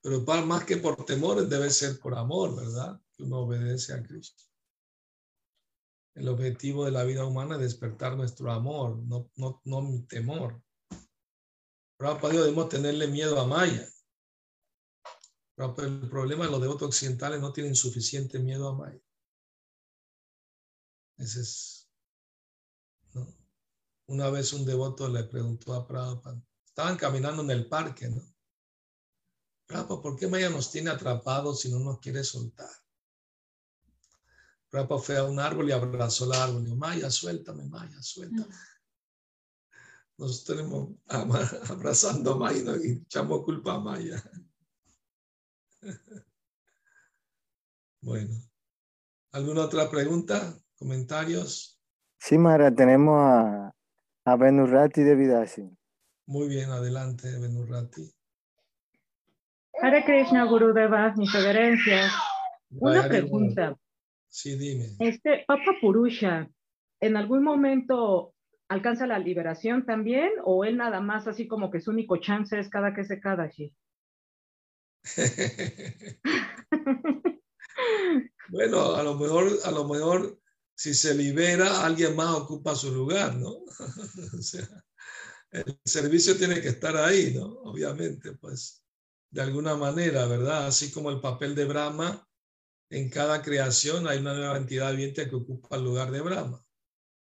[0.00, 3.02] Pero más que por temores debe ser por amor, ¿verdad?
[3.16, 4.44] Que uno obedece a Cristo.
[6.14, 10.62] El objetivo de la vida humana es despertar nuestro amor, no, no, no mi temor.
[11.98, 13.88] Prabhupada dijo, debemos tenerle miedo a Maya.
[15.56, 19.00] Prabhupada, el problema de los devotos occidentales no tienen suficiente miedo a Maya.
[21.16, 21.88] Ese es.
[23.14, 23.26] ¿no?
[24.06, 28.22] Una vez un devoto le preguntó a Prabhupada, estaban caminando en el parque, ¿no?
[29.66, 32.70] Prabhupada, ¿por qué Maya nos tiene atrapados si no nos quiere soltar?
[34.68, 36.60] Prabhupada fue a un árbol y abrazó el árbol.
[36.60, 38.54] Y dijo, Maya, suéltame, Maya, suéltame.
[40.18, 40.88] Nosotros tenemos
[41.70, 44.22] abrazando a Maya y echamos culpa a Maya.
[48.06, 48.34] Bueno,
[49.32, 50.56] ¿alguna otra pregunta?
[50.78, 51.82] ¿Comentarios?
[52.20, 53.74] Sí, Mara, tenemos a,
[54.24, 55.68] a Benurrati de Vidasi.
[56.26, 58.08] Muy bien, adelante, Benurrati.
[59.82, 62.12] Hare Krishna, Gurudeva, mis reverencias.
[62.70, 63.76] Una Vaya, pregunta.
[64.28, 64.86] Sí, dime.
[65.00, 66.48] Este Papa Purusha,
[67.00, 68.34] ¿en algún momento
[68.68, 70.30] alcanza la liberación también?
[70.44, 73.74] ¿O él nada más así como que su único chance es cada que se Kadashi?
[78.48, 80.38] Bueno, a lo mejor, a lo mejor,
[80.74, 83.64] si se libera, alguien más ocupa su lugar, ¿no?
[84.38, 84.68] O sea,
[85.50, 87.46] el servicio tiene que estar ahí, ¿no?
[87.64, 88.82] Obviamente, pues.
[89.30, 90.66] de alguna manera, ¿verdad?
[90.66, 92.26] Así como el papel de Brahma,
[92.90, 96.64] en cada creación hay una nueva entidad viviente que ocupa el lugar de Brahma.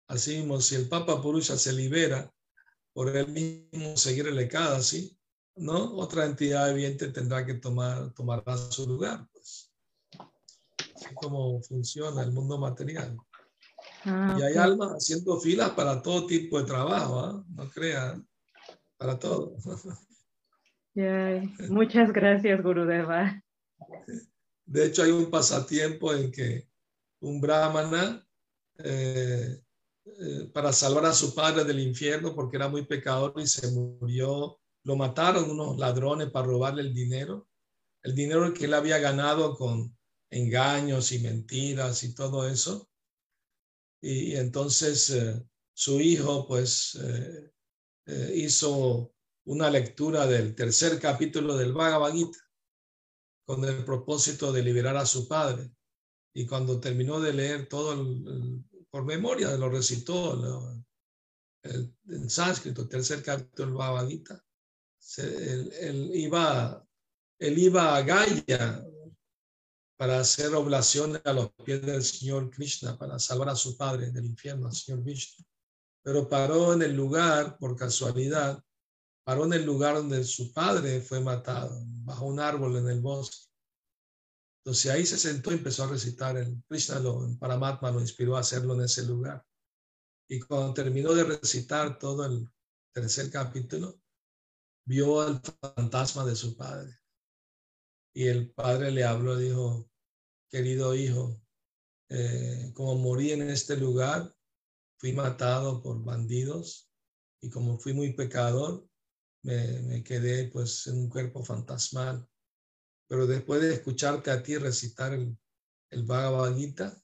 [0.07, 2.31] Así mismo, si el Papa Purusha se libera
[2.93, 5.17] por él mismo seguir el Ekadasi,
[5.55, 5.95] ¿no?
[5.95, 9.27] Otra entidad viviente tendrá que tomar, tomará su lugar,
[11.03, 13.17] Así como funciona el mundo material.
[14.05, 17.43] Ah, Y hay almas haciendo filas para todo tipo de trabajo, ¿ah?
[17.49, 18.27] No crean,
[18.97, 19.55] para todo.
[20.93, 23.41] Ya, Muchas gracias, Gurudeva.
[24.65, 26.67] De hecho, hay un pasatiempo en que
[27.19, 28.25] un brahmana,
[28.77, 29.61] eh,
[30.05, 34.59] eh, para salvar a su padre del infierno, porque era muy pecador y se murió,
[34.83, 37.47] lo mataron unos ladrones para robarle el dinero,
[38.03, 39.95] el dinero que él había ganado con
[40.33, 42.89] engaños y mentiras y todo eso.
[44.01, 45.41] Y, entonces eh,
[45.73, 47.51] su hijo, pues, eh,
[48.07, 49.13] eh, hizo
[49.45, 52.39] una lectura del tercer capítulo del Bhagavad Gita
[53.45, 55.71] con el propósito de liberar a su padre.
[56.33, 57.95] Y cuando terminó de leer todo
[58.89, 60.73] por memoria, lo recitó
[61.63, 64.43] el- en sánscrito, tercer capítulo del Bhagavad Gita.
[64.99, 66.85] Se- él, él iba,
[67.39, 68.83] él iba a Gaya
[69.97, 74.25] para hacer oblaciones a los pies del Señor Krishna, para salvar a su padre del
[74.25, 75.45] infierno, al Señor Vishnu.
[76.03, 78.61] Pero paró en el lugar, por casualidad,
[79.23, 83.47] paró en el lugar donde su padre fue matado, bajo un árbol en el bosque.
[84.65, 86.37] Entonces ahí se sentó y empezó a recitar.
[86.37, 89.45] El Krishna, lo, el Paramatma lo inspiró a hacerlo en ese lugar.
[90.29, 92.49] Y cuando terminó de recitar todo el
[92.93, 93.99] tercer capítulo,
[94.85, 95.41] vio al
[95.75, 97.02] fantasma de su padre.
[98.13, 99.89] Y el padre le habló, dijo,
[100.49, 101.41] querido hijo,
[102.09, 104.31] eh, como morí en este lugar,
[104.99, 106.91] fui matado por bandidos
[107.41, 108.87] y como fui muy pecador,
[109.41, 112.27] me, quedé pues en un cuerpo fantasmal.
[113.07, 115.37] Pero después de escucharte a ti recitar el,
[115.89, 117.01] el Bhagavad Gita,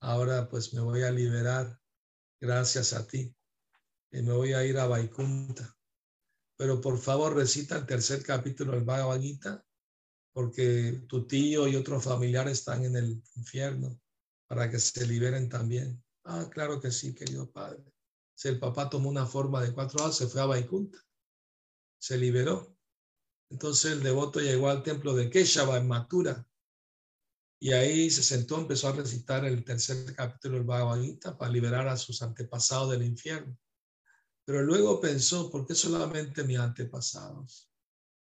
[0.00, 1.78] ahora pues me voy a liberar
[2.40, 3.34] gracias a ti.
[4.10, 5.76] Y me voy a ir a Vaikunta.
[6.56, 9.65] Pero por favor recita el tercer capítulo del Bhagavad Gita,
[10.36, 13.98] porque tu tío y otros familiares están en el infierno
[14.46, 16.04] para que se liberen también.
[16.24, 17.82] Ah, claro que sí, querido padre.
[18.34, 20.98] Si el papá tomó una forma de cuatro horas, se fue a Vaikunta,
[21.98, 22.76] se liberó.
[23.48, 26.46] Entonces el devoto llegó al templo de Keshava en Mathura
[27.58, 31.88] y ahí se sentó, empezó a recitar el tercer capítulo del Bhagavad Gita para liberar
[31.88, 33.56] a sus antepasados del infierno.
[34.44, 37.70] Pero luego pensó, ¿por qué solamente mis antepasados?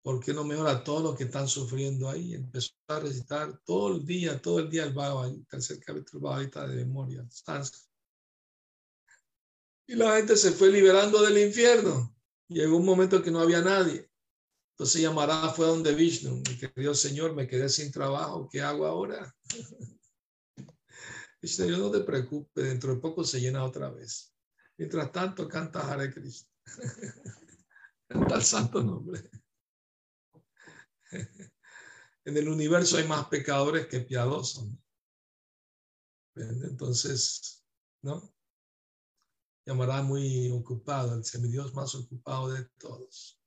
[0.07, 2.33] ¿Por qué no mejora todos los que están sufriendo ahí?
[2.33, 6.69] Empezó a recitar todo el día, todo el día el Bhagavad el tercer capítulo Bhagavad
[6.69, 7.27] de memoria.
[7.29, 7.89] sánscrito.
[9.85, 12.15] Y la gente se fue liberando del infierno.
[12.47, 14.09] Llegó un momento que no había nadie.
[14.77, 19.35] Entonces Yamarada fue donde Vishnu, mi querido Señor, me quedé sin trabajo, ¿qué hago ahora?
[21.41, 24.33] Vishnu, yo no te preocupes, dentro de poco se llena otra vez.
[24.77, 26.49] Mientras tanto, canta Hare Krishna.
[28.09, 29.29] Canta el santo nombre.
[32.25, 34.67] En el universo hay más pecadores que piadosos.
[36.35, 37.63] Entonces,
[38.01, 38.33] ¿no?
[39.65, 43.39] Llamará muy ocupado, el semidios más ocupado de todos.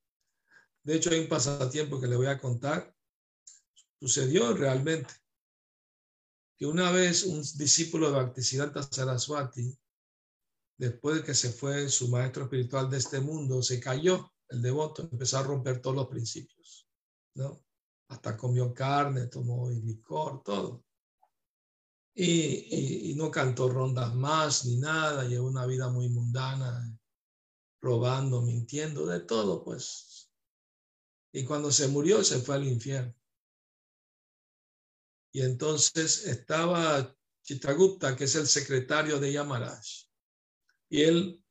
[0.82, 2.94] De hecho, hay un pasatiempo que le voy a contar.
[4.00, 5.12] Sucedió realmente
[6.56, 9.78] que una vez un discípulo de Bhaktisiddhanta Saraswati,
[10.78, 15.02] después de que se fue su maestro espiritual de este mundo, se cayó, el devoto,
[15.02, 16.89] empezó a romper todos los principios,
[18.08, 20.84] Hasta comió carne, tomó licor, todo.
[22.14, 26.98] Y, no cantó rondas más ni nada, llevó una vida muy mundana,
[27.80, 30.30] robando, mintiendo, de todo, pues.
[31.32, 33.14] Y cuando se murió, se fue al infierno.
[35.32, 39.84] Y entonces estaba Chitragupta, que es el secretario de Yamaraj.
[40.88, 41.44] Y él,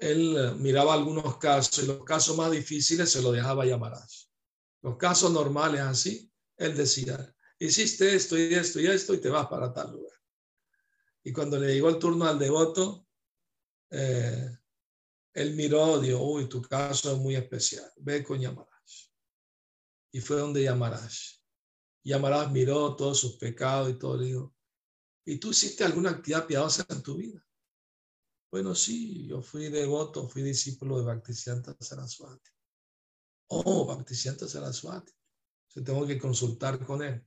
[0.00, 4.29] él miraba algunos casos y los casos más difíciles se los dejaba a Yamaraj.
[4.82, 9.46] Los casos normales así, él decía, hiciste esto y esto y esto y te vas
[9.46, 10.18] para tal lugar.
[11.22, 13.06] Y cuando le llegó el turno al devoto,
[13.90, 14.56] eh,
[15.34, 18.68] él miró, dijo, uy, tu caso es muy especial, ve con Yamaraj.
[20.12, 21.12] Y fue donde Yamaraj.
[22.02, 24.54] Yamaraj miró todos sus pecados y todo, le dijo,
[25.26, 27.44] ¿y tú hiciste alguna actividad piadosa en tu vida?
[28.50, 32.50] Bueno, sí, yo fui devoto, fui discípulo de Bhaktisiddhanta Saraswati.
[33.52, 35.12] Oh, Bhaktisiddhanta Saraswati.
[35.66, 37.24] Se tengo que consultar con él.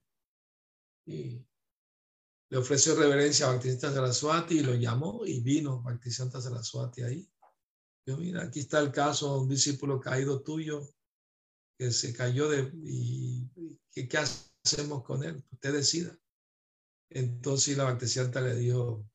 [1.06, 1.46] Y
[2.50, 7.30] le ofreció reverencia a Bhaktisiddhanta Saraswati y lo llamó y vino Bhaktisiddhanta Saraswati ahí.
[8.06, 10.90] Yo, mira, aquí está el caso de un discípulo caído tuyo
[11.78, 15.44] que se cayó de, y, y ¿qué, hacemos con él?
[15.52, 16.18] Usted decida.
[17.10, 19.06] Entonces la Bactesianta le dijo,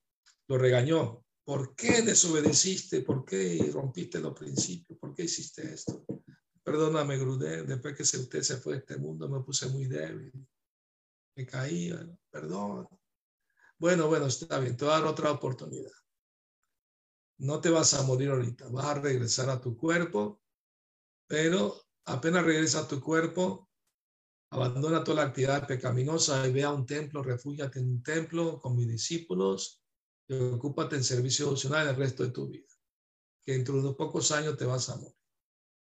[0.47, 1.25] lo regañó.
[1.45, 3.01] ¿Por qué desobedeciste?
[3.01, 4.99] ¿Por qué rompiste los principios?
[4.99, 6.05] ¿Por qué hiciste esto?
[6.69, 10.31] Perdóname, Grudel, después que usted se fue de este mundo me puse muy débil.
[11.35, 11.91] Me caí,
[12.31, 12.87] perdón.
[13.79, 15.91] Bueno, bueno, está bien, te voy a dar otra oportunidad.
[17.39, 20.43] No te vas a morir ahorita, vas a regresar a tu cuerpo,
[21.27, 23.71] pero apenas regresa a tu cuerpo,
[24.51, 28.77] abandona toda la actividad pecaminosa y ve a un templo, refúgiate en un templo con
[28.77, 29.83] mis discípulos
[30.27, 32.69] y ocúpate en servicio devocional el resto de tu vida.
[33.41, 35.17] Que dentro de unos pocos años te vas a morir.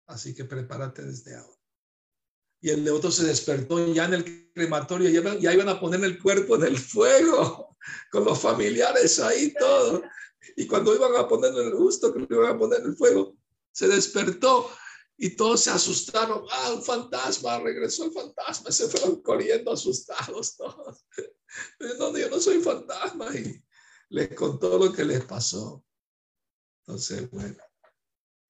[0.07, 1.57] Así que prepárate desde ahora.
[2.61, 6.57] Y el devoto se despertó ya en el crematorio, ya, iban- a poner el cuerpo
[6.57, 7.77] en el fuego,
[8.11, 10.03] con los familiares ahí todo.
[10.57, 13.37] Y cuando iban a ponerlo en el justo, que iban a poner en el fuego,
[13.73, 14.71] se despertó
[15.19, 16.45] y todos se asustaron.
[16.51, 21.05] Ah, un fantasma, regresó el fantasma, se fueron corriendo asustados todos.
[21.99, 23.35] No, yo no soy fantasma.
[23.35, 23.65] Y
[24.11, 25.83] les contó lo que les pasó.
[26.81, 27.57] Entonces, bueno,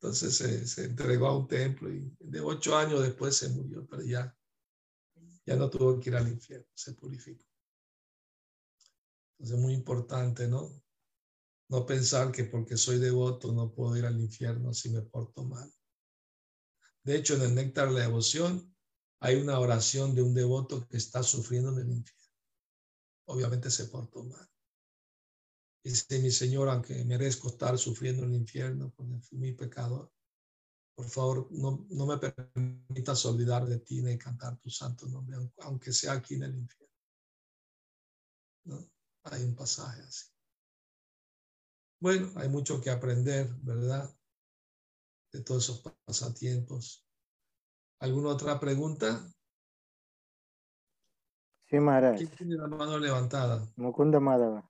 [0.00, 4.36] entonces se, entregó a un templo y de ocho años después se murió, pero ya,
[5.46, 7.44] ya no tuvo que ir al infierno, se purificó.
[9.38, 10.70] Entonces, muy importante, ¿no?
[11.68, 15.70] No pensar que porque soy devoto no puedo ir al infierno si me porto mal.
[17.02, 18.74] De hecho, en el néctar de la devoción
[19.20, 22.34] hay una oración de un devoto que está sufriendo en el infierno.
[23.26, 24.48] Obviamente se portó mal.
[25.86, 30.10] Dice mi Señor, aunque merezco estar sufriendo en el infierno porque fui mi pecador,
[30.96, 35.52] por favor, no, no me permitas olvidar de ti ni cantar tu santo nombre, aun-
[35.58, 36.94] aunque sea aquí en el infierno.
[38.64, 38.90] ¿No?
[39.30, 40.26] Hay un pasaje así.
[42.00, 44.12] Bueno, hay mucho que aprender, ¿verdad?
[45.32, 47.06] De todos esos pasatiempos.
[48.00, 49.32] ¿Alguna otra pregunta?
[51.68, 52.16] Sí, Maharaj.
[52.16, 53.64] ¿Quién tiene la mano levantada?
[53.76, 54.68] Mukunda Madhava.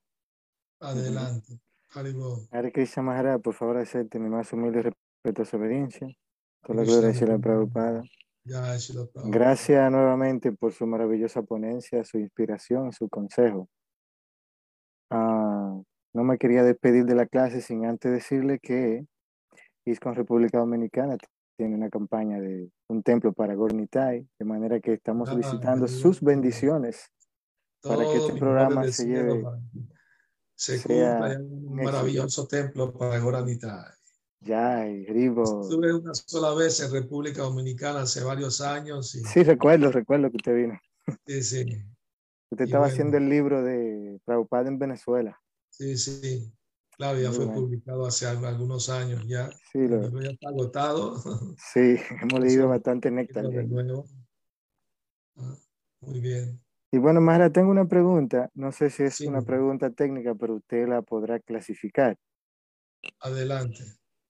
[0.80, 1.60] Adelante.
[1.94, 2.40] Haribo.
[2.50, 4.82] Hare Krishna Maharaj, por favor, acepte mi más humilde y
[5.24, 6.08] respetuosa obediencia.
[6.62, 7.38] Toda la gloria a la.
[7.38, 8.02] Prabhupada.
[9.24, 13.68] Gracias nuevamente por su maravillosa ponencia, su inspiración, su consejo.
[15.10, 15.80] Ah,
[16.14, 19.04] no me quería despedir de la clase sin antes decirle que
[19.84, 21.16] ISCON República Dominicana
[21.56, 26.20] tiene una campaña de un templo para Gornitai, de manera que estamos Ah, solicitando sus
[26.20, 27.10] bendiciones
[27.82, 29.44] para que este programa se lleve-
[30.56, 33.94] se cumpla en un maravilloso templo para Goranita.
[34.40, 35.60] ya y Rivo.
[35.62, 40.36] Estuve una sola vez en República Dominicana hace varios años y Sí, recuerdo, recuerdo que
[40.38, 40.80] usted vino.
[41.26, 41.64] sí, sí,
[42.50, 42.92] Usted Y estaba bueno.
[42.92, 45.38] haciendo el libro de Prabhupada en Venezuela.
[45.70, 46.52] sí, sí.
[46.96, 49.50] Claro, ya Muy fue publicado hace al- algunos años ya.
[49.70, 51.22] Sí, El lo- libro ya está agotado.
[51.58, 53.46] sí, hemos leído bastante néctar.
[53.46, 54.06] De nuevo.
[55.36, 55.54] Ah,
[56.00, 56.58] muy bien.
[56.96, 58.48] Y bueno, Mara, tengo una pregunta.
[58.54, 59.26] No sé si es Sí.
[59.26, 62.16] una pregunta técnica, pero usted la podrá clasificar.
[63.20, 63.84] Adelante.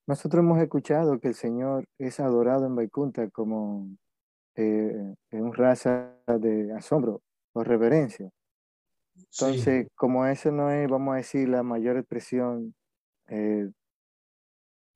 [0.08, 3.88] Nosotros hemos escuchado que el Señor es adorado en Vaikunta como
[4.56, 8.30] eh, en un raza de asombro o reverencia.
[9.14, 9.44] Sí.
[9.44, 12.74] Entonces, como eso no es, vamos a decir, la mayor expresión
[13.28, 13.70] eh,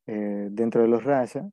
[0.07, 1.45] eh, dentro de los razas,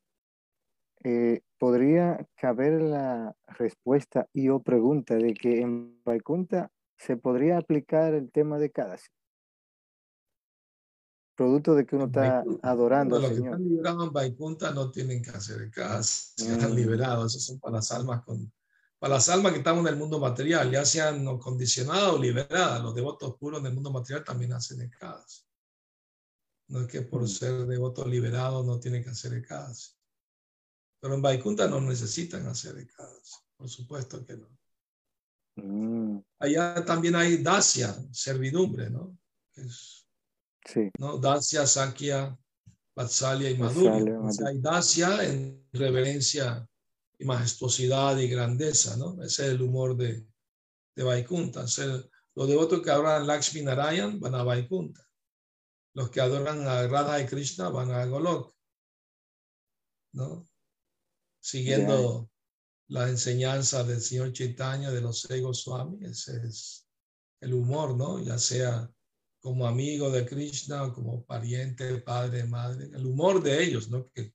[1.04, 8.14] eh, podría caber la respuesta y o pregunta de que en Vaikunta se podría aplicar
[8.14, 8.96] el tema de cada
[11.36, 13.54] producto de que uno está Vaikunta, adorando bueno, al los que Señor.
[13.54, 16.76] están liberados en Vaikunta no tienen que hacer caso, si están Mm.
[16.76, 18.52] liberados, esos son para las almas con,
[18.98, 22.82] para las almas que están en el mundo material, ya sean no condicionadas o liberadas,
[22.82, 25.44] los devotos puros en el mundo material también hacen caso.
[26.68, 27.26] No es que por Mm.
[27.28, 29.92] ser devotos liberados no tienen que hacer caso.
[31.00, 34.48] Pero en Vaikunta no necesitan hacer caso, por supuesto que no.
[35.56, 39.16] Mm, Allá también hay dacia, servidumbre, ¿no?
[39.54, 40.06] Es
[40.64, 41.18] sí, ¿no?
[41.18, 42.36] Dacia, Sakya,
[42.94, 44.20] Vatsalya y Madhurya.
[44.46, 46.68] hay Dacia en reverencia
[47.18, 49.22] y majestuosidad y grandeza, ¿no?
[49.22, 50.26] Ese es el humor de,
[50.94, 51.62] de Vaikunta.
[51.62, 52.00] O sea,
[52.34, 55.04] los devotos que adoran Lakshmi Narayan van a Vaikunta.
[55.94, 58.54] Los que adoran a Radha y Krishna van a Golok,
[60.12, 60.47] ¿no?
[61.40, 62.30] Siguiendo
[62.88, 66.86] la enseñanza del señor Chaitanya, de los seis Goswami, ese es
[67.40, 68.18] el humor, ¿no?
[68.22, 68.90] Ya sea
[69.40, 74.10] como amigo de Krishna, o como pariente, padre, madre, el humor de ellos, ¿no?
[74.10, 74.34] Que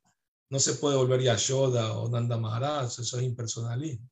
[0.50, 4.10] no se puede volver Yashoda o Nanda Maharaj, eso es impersonalismo,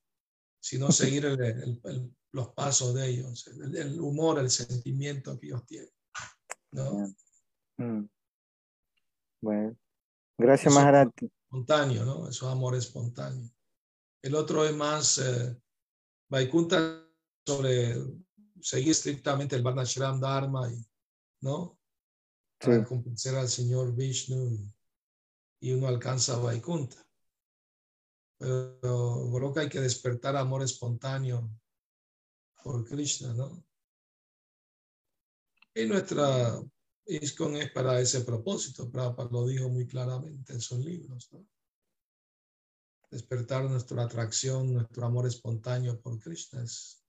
[0.59, 5.65] sino seguir el- el- el- los pasos de ellos, el, humor, el sentimiento que ellos
[5.65, 5.89] tienen,
[6.71, 7.13] ¿no?
[7.77, 8.09] mm.
[9.41, 9.75] Bueno,
[10.37, 11.09] gracias, Eso- Maharaj.
[11.51, 12.29] Espontáneo, ¿no?
[12.29, 13.51] Eso es amor espontáneo.
[14.21, 15.61] El otro es más eh,
[16.29, 17.05] Vaikunta
[17.45, 17.93] sobre
[18.61, 20.81] seguir estrictamente el Varnashram Dharma, y,
[21.41, 21.77] ¿no?
[22.57, 22.85] Para Sí.
[22.87, 24.73] complacer al Señor Vishnu y,
[25.59, 27.05] y uno alcanza Vaikunta.
[28.39, 31.51] Pero Goloka hay que despertar amor espontáneo
[32.63, 33.61] por Krishna, ¿no?
[35.75, 36.61] Y nuestra
[37.05, 41.45] ISKCON es para ese propósito, Prabhupada lo dijo muy claramente en sus libros, ¿no?
[43.09, 47.03] Despertar nuestra atracción, nuestro amor espontáneo por Krishna es,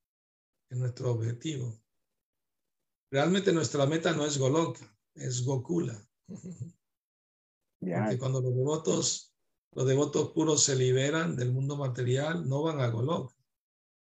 [0.69, 1.81] es nuestro objetivo.
[3.09, 5.97] Realmente nuestra meta no es Goloka, es Gokula.
[7.79, 9.33] Porque cuando los devotos,
[9.71, 13.35] los devotos puros se liberan del mundo material, no van a Goloka,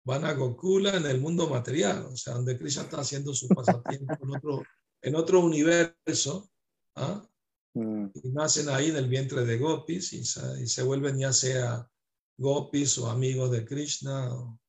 [0.04, 4.14] van a Gokula en el mundo material, o sea, donde Krishna está haciendo su pasatiempo
[4.22, 4.64] en otro,
[5.02, 6.50] en otro universo,
[6.96, 7.28] ¿ah?
[7.74, 11.34] mm, y nacen ahí en el vientre de gopis y se, y se vuelven ya
[11.34, 11.90] sea
[12.38, 14.60] gopis o amigos de Krishna o,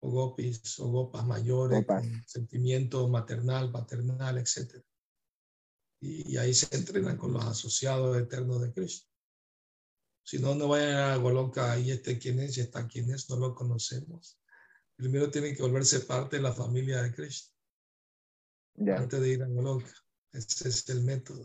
[0.00, 4.82] o gopis o gopas mayores con sentimiento maternal, paternal, etc.
[6.00, 9.08] Y, y ahí se entrenan con los asociados eternos de Krishna.
[10.24, 13.36] Si no, no vayan a Goloka, ahí este quién es y está quién es, no
[13.36, 14.38] lo conocemos.
[14.94, 17.57] Primero tienen que volverse parte de la familia de Krishna
[18.78, 18.96] ya.
[18.96, 19.92] antes de ir a Goloka.
[20.32, 21.44] Ese es el método.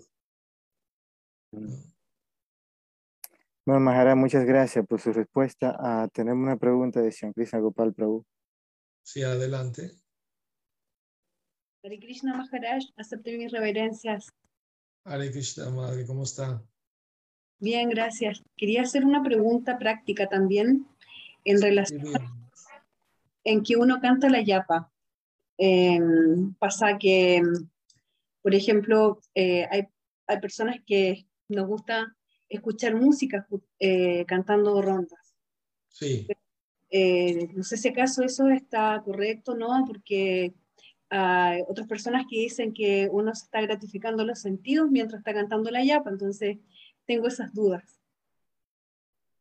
[3.66, 5.76] Bueno, Mahara, muchas gracias por su respuesta.
[5.80, 8.26] Ah, tenemos una pregunta de Sri Krishna Gopal Prabhu.
[9.04, 9.92] Sí, adelante.
[11.84, 14.32] Hare Krishna Maharaj, acepte mis reverencias.
[15.06, 16.62] Hare Krishna, madre, ¿cómo está?
[17.60, 18.42] Bien, gracias.
[18.58, 20.88] Quería hacer una pregunta práctica también
[21.46, 22.14] en Sí, relación bien.
[23.44, 24.93] en que uno canta la yapa.
[25.66, 25.98] Eh,
[26.60, 27.42] pasa que,
[28.42, 29.84] por ejemplo, eh, hay,
[30.28, 32.18] hay personas que nos gusta
[32.50, 33.48] escuchar música
[33.80, 35.36] eh, cantando rondas.
[35.88, 36.28] Sí,
[36.90, 40.54] Eh, no sé si acaso eso está correcto o no, porque
[41.10, 45.72] hay otras personas que dicen que uno se está gratificando los sentidos mientras está cantando
[45.72, 46.58] la yapa, entonces
[47.06, 48.02] tengo esas dudas.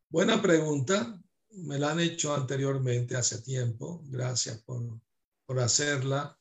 [0.09, 1.21] buena pregunta.
[1.51, 4.03] Me la han hecho anteriormente, hace tiempo.
[4.09, 4.81] Gracias por,
[5.53, 6.39] por hacerla.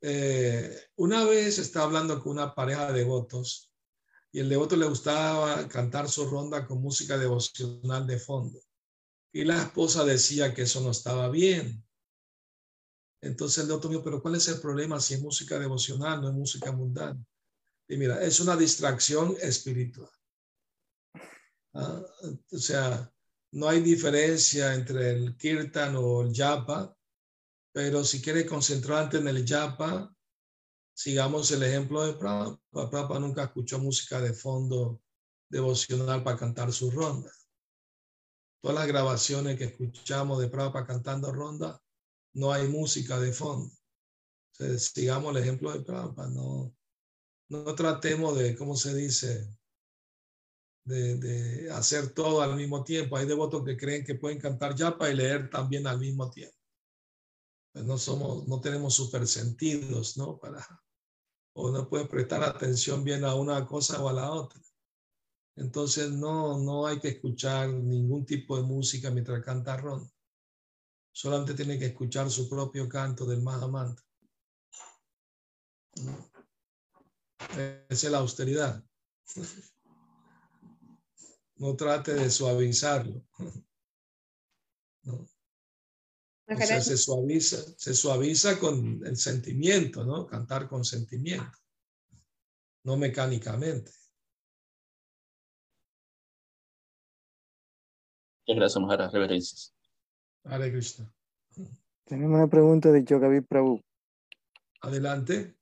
[0.00, 3.72] Eh, una vez estaba hablando con una pareja de devotos
[4.30, 8.60] y el devoto le gustaba cantar su ronda con música devocional de fondo.
[9.32, 11.84] Y la esposa decía que eso no estaba bien.
[13.20, 16.34] Entonces el devoto mío, pero ¿cuál es el problema si es música devocional, no es
[16.34, 17.20] música mundana?
[17.88, 20.10] Y mira, es una distracción espiritual.
[21.74, 22.00] Ah,
[22.52, 23.12] o sea,
[23.50, 26.94] no hay diferencia entre el kirtan o el japa,
[27.72, 30.14] pero si quieres concentrarte en el japa,
[30.94, 32.60] sigamos el ejemplo de Prabhupada.
[32.90, 35.00] Prabhupada nunca escuchó música de fondo
[35.48, 37.30] devocional para cantar su ronda.
[38.60, 41.80] Todas las grabaciones que escuchamos de Prabhupada cantando ronda,
[42.34, 43.72] no hay música de fondo.
[44.52, 46.30] Entonces, sigamos el ejemplo de Prabhupada.
[46.30, 46.74] No,
[47.50, 49.48] no tratemos de, ¿cómo se dice?
[50.84, 53.16] De hacer todo al mismo tiempo.
[53.16, 56.57] Hay devotos que creen que pueden cantar yapa y leer también al mismo tiempo.
[57.78, 60.36] Pues no somos, no tenemos super sentidos, ¿no?
[60.36, 60.66] Para,
[61.52, 64.60] o no pueden prestar atención bien a una cosa o a la otra.
[65.54, 70.10] Entonces no, no hay que escuchar ningún tipo de música mientras canta ronda.
[71.12, 74.04] Solamente tiene que escuchar su propio canto del Mahamantra.
[77.88, 78.84] Esa es la austeridad.
[81.54, 83.22] No trate de suavizarlo.
[85.04, 85.28] ¿no?
[86.50, 90.26] O sea, Maharaj, se suaviza, se suaviza con el sentimiento, ¿no?
[90.26, 91.58] Cantar con sentimiento,
[92.84, 93.92] no mecánicamente.
[98.46, 99.12] Muchas gracias, Maharaj.
[99.12, 99.74] Reverencias.
[100.44, 101.12] Hare Krishna.
[102.06, 103.82] Tenemos una pregunta de Yogavi Prabhu.
[104.80, 105.54] Adelante.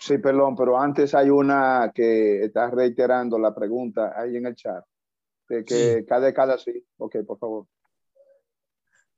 [0.00, 4.84] Sí, perdón, pero antes hay una que está reiterando la pregunta ahí en el chat.
[5.48, 6.06] De que Sí.
[6.06, 6.84] cada cada sí.
[6.96, 7.66] Ok, por favor.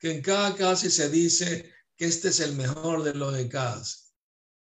[0.00, 3.84] Que en cada caso se dice que este es el mejor de los de cada.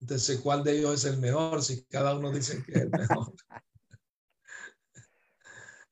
[0.02, 1.62] Entonces, ¿cuál de ellos es el mejor?
[1.62, 3.34] Si cada uno dice que es el mejor.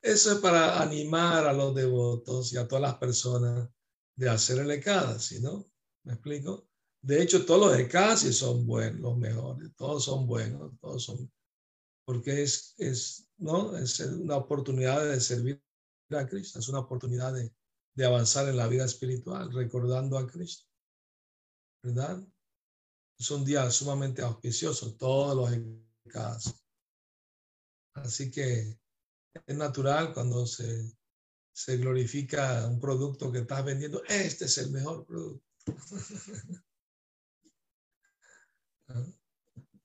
[0.02, 3.68] Eso es para animar a los devotos y a todas las personas
[4.16, 5.66] de hacer el Ekadasi, ¿no?
[6.04, 6.68] ¿Me explico?
[7.00, 11.30] De hecho, todos los Ekadasi son buenos, los mejores, todos son buenos, todos son,
[12.04, 13.76] porque es, es, ¿no?
[13.76, 15.62] Es una oportunidad de servir
[16.10, 17.52] a Cristo, es una oportunidad de,
[17.98, 20.68] de avanzar en la vida espiritual, recordando a Cristo,
[21.82, 22.24] ¿verdad?
[23.18, 25.50] Es un día sumamente auspicioso, todos los
[26.04, 26.52] Ekadasi.
[27.94, 28.78] Así que
[29.46, 30.96] es natural cuando se,
[31.52, 34.00] se glorifica un producto que estás vendiendo.
[34.04, 35.44] Este es el mejor producto.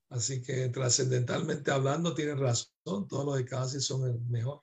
[0.08, 4.62] Así que trascendentalmente hablando, tienen razón, todos los de casi son el mejor.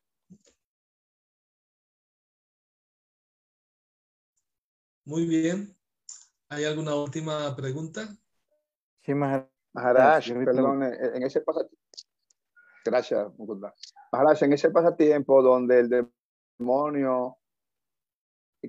[5.05, 5.75] Muy bien.
[6.49, 8.07] ¿Hay alguna última pregunta?
[9.01, 10.27] Sí, Maharaj.
[10.45, 11.77] Perdón, eh, en ese pasatiempo.
[12.85, 13.31] Gracias.
[14.11, 16.09] Maharaj, en ese pasatiempo donde el
[16.59, 17.37] demonio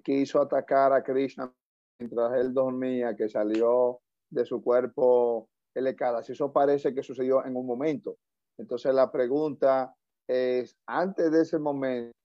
[0.02, 1.52] quiso atacar a Krishna
[1.98, 7.56] mientras él dormía, que salió de su cuerpo el Ekadas, eso parece que sucedió en
[7.56, 8.18] un momento.
[8.58, 9.94] Entonces la pregunta
[10.26, 12.16] es, antes de ese momento,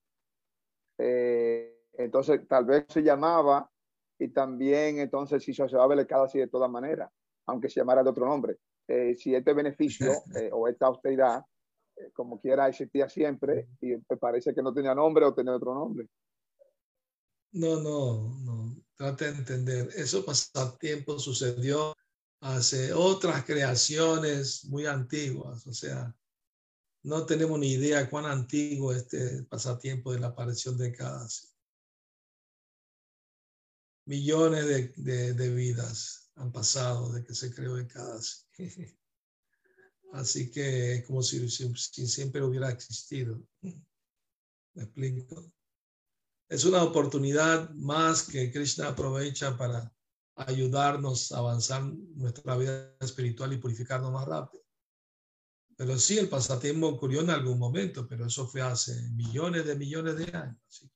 [0.97, 3.70] eh, entonces tal vez se llamaba
[4.20, 7.11] y también entonces si se asociaba el Ekadas de todas maneras,
[7.45, 8.57] aunque se llamara de otro nombre.
[8.88, 11.43] Eh, si este beneficio eh, o esta austeridad,
[11.95, 16.07] eh, como quiera, existía siempre y parece que no tenía nombre o tenía otro nombre.
[17.51, 18.76] No, no, no.
[18.95, 19.89] Trate de entender.
[19.95, 21.93] Eso pasatiempo sucedió
[22.41, 25.65] hace otras creaciones muy antiguas.
[25.68, 26.13] O sea,
[27.03, 31.47] no tenemos ni idea cuán antiguo es este pasatiempo de la aparición de Kadasi.
[34.08, 38.45] Millones de, de- de vidas han pasado de que se creó el Kadasi.
[40.14, 43.41] Así que es como si, si- si siempre hubiera existido.
[43.62, 45.51] ¿Me explico?
[46.49, 49.93] Es una oportunidad más que Krishna aprovecha para
[50.36, 51.84] ayudarnos a avanzar
[52.16, 54.64] nuestra vida espiritual y purificarnos más rápido.
[55.76, 60.16] Pero sí, el pasatiempo ocurrió en algún momento, pero eso fue hace millones de millones
[60.18, 60.58] de años.
[60.68, 60.89] ¿sí?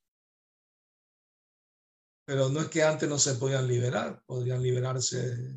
[2.24, 5.56] Pero no es que antes no se podían liberar, podrían liberarse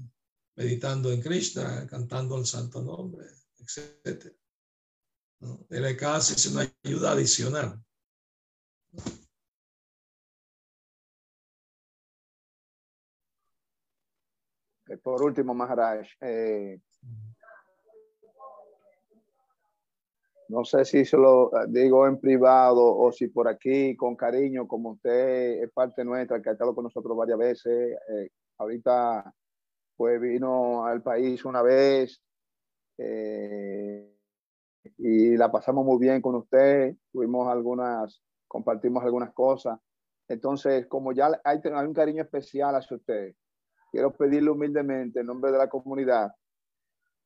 [0.55, 3.26] meditando en Krishna, cantando el santo nombre,
[3.59, 4.34] etc.
[5.41, 5.66] ¿no?
[5.70, 7.84] El casi es una ayuda adicional.
[14.88, 16.80] Eh, Por último, Maharaj, eh,
[20.48, 24.68] no sé si se lo eh, digo en privado o si por aquí, con cariño,
[24.68, 27.98] como usted es parte nuestra, que ha estado con nosotros varias veces.
[28.10, 29.34] eh, ahorita,
[29.98, 32.22] pues vino al país una vez
[32.98, 34.12] eh,
[34.98, 36.96] y la pasamos muy bien con usted.
[37.12, 39.80] Tuvimos algunas, compartimos algunas cosas.
[40.28, 43.36] Entonces, como ya hay, hay un cariño especial hacia usted,
[43.91, 46.32] quiero pedirle humildemente en nombre de la comunidad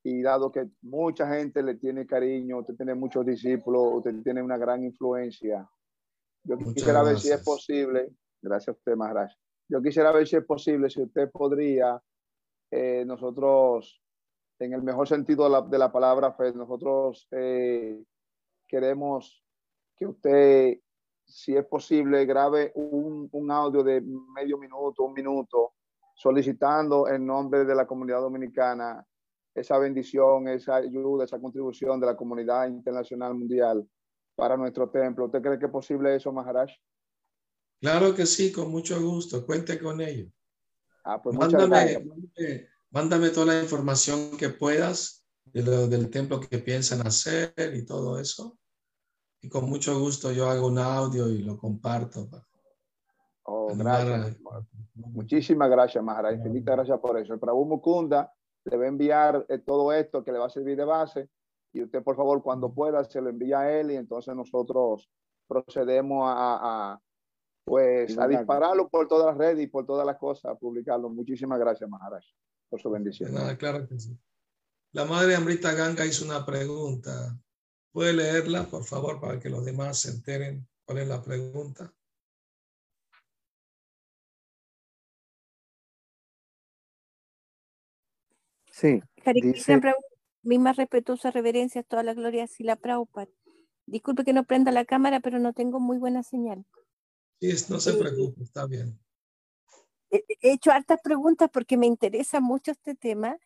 [0.02, 4.56] y dado que mucha gente le tiene cariño, usted tiene muchos discípulos, usted tiene una
[4.56, 5.68] gran influencia,
[6.44, 7.44] yo Muchas quisiera ver si es gracias.
[7.44, 9.30] posible, gracias a usted, Maharaj,
[9.68, 12.02] yo quisiera ver si es posible, si usted podría,
[12.70, 14.02] eh, nosotros,
[14.58, 18.02] en el mejor sentido de la, de la palabra fe, nosotros eh,
[18.66, 19.44] queremos
[19.96, 20.78] que usted,
[21.26, 25.74] si es posible, grabe un, un audio de medio minuto, un minuto,
[26.14, 29.06] solicitando en nombre de la comunidad dominicana
[29.54, 33.86] esa bendición, esa ayuda, esa contribución de la comunidad internacional mundial
[34.36, 35.26] para nuestro templo.
[35.26, 36.70] ¿Usted cree que es posible eso, Maharaj?
[37.80, 39.44] Claro que sí, con mucho gusto.
[39.44, 40.30] Cuente con ello.
[41.04, 46.58] Ah, pues Mándame, mándame, mándame toda la información que puedas de lo- del templo que
[46.58, 48.58] piensan hacer y todo eso.
[49.42, 52.28] Y con mucho gusto yo hago un audio y lo comparto.
[53.44, 54.36] Oh, gracias.
[54.52, 54.62] a-
[54.94, 56.34] Muchísimas gracias, Maharaj.
[56.36, 57.32] Infinitas gracias por eso.
[57.32, 58.30] El Prabhu Mukunda
[58.64, 61.28] le va a enviar eh, todo esto que le va a servir de base
[61.72, 65.08] y usted, por favor, cuando pueda, se lo envía a él y entonces nosotros
[65.46, 67.00] procedemos a,
[67.64, 71.08] pues, a dispararlo por todas las redes y por todas las cosas, a publicarlo.
[71.10, 72.24] Muchísimas gracias, Maharaj,
[72.68, 73.34] por su De bendición.
[73.34, 74.18] nada, claro que sí.
[74.92, 77.38] La madre Amrita Ganga hizo una pregunta.
[77.92, 81.92] ¿Puede leerla, por favor, para que los demás se enteren cuál es la pregunta?
[88.80, 90.00] Sí, Hare Dice- Krishna Prabhu,
[90.42, 93.28] mismas respetuosas reverencias, toda la gloria a Sila Prabhupada.
[93.86, 96.64] Disculpe que no prenda la cámara, pero no tengo muy buena señal.
[97.40, 98.98] Sí, no se preocupe, está bien.
[100.10, 103.36] He he hecho hartas preguntas porque me interesa mucho este tema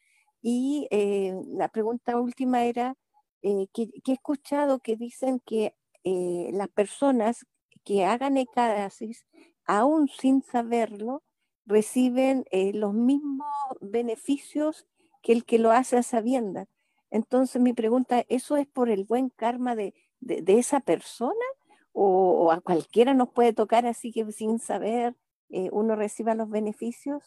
[0.41, 2.97] y eh, la pregunta última era
[3.43, 5.75] eh, que, que he escuchado que dicen que
[6.05, 7.45] eh, las personas
[7.85, 9.27] que hagan ecadasis,
[9.67, 11.23] aún sin saberlo,
[11.67, 13.47] reciben eh, los mismos
[13.81, 14.87] beneficios
[15.25, 16.69] que el que lo hace a sabiendas.
[17.11, 21.47] Entonces mi pregunta, ¿eso es por el buen karma de, de- de esa persona?
[21.93, 25.17] ¿O, o a cualquiera nos puede tocar así que sin saber
[25.49, 27.23] eh, uno reciba los beneficios?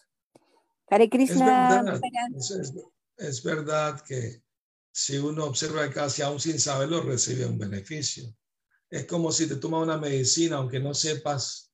[0.89, 2.02] Hare Es Krishna, verdad, Maharaj.
[2.38, 2.74] es, es-
[3.18, 4.43] es verdad que
[4.93, 8.24] si uno observa casi aún sin saberlo, recibe un beneficio.
[8.89, 11.74] es como si te tomas una medicina, aunque no sepas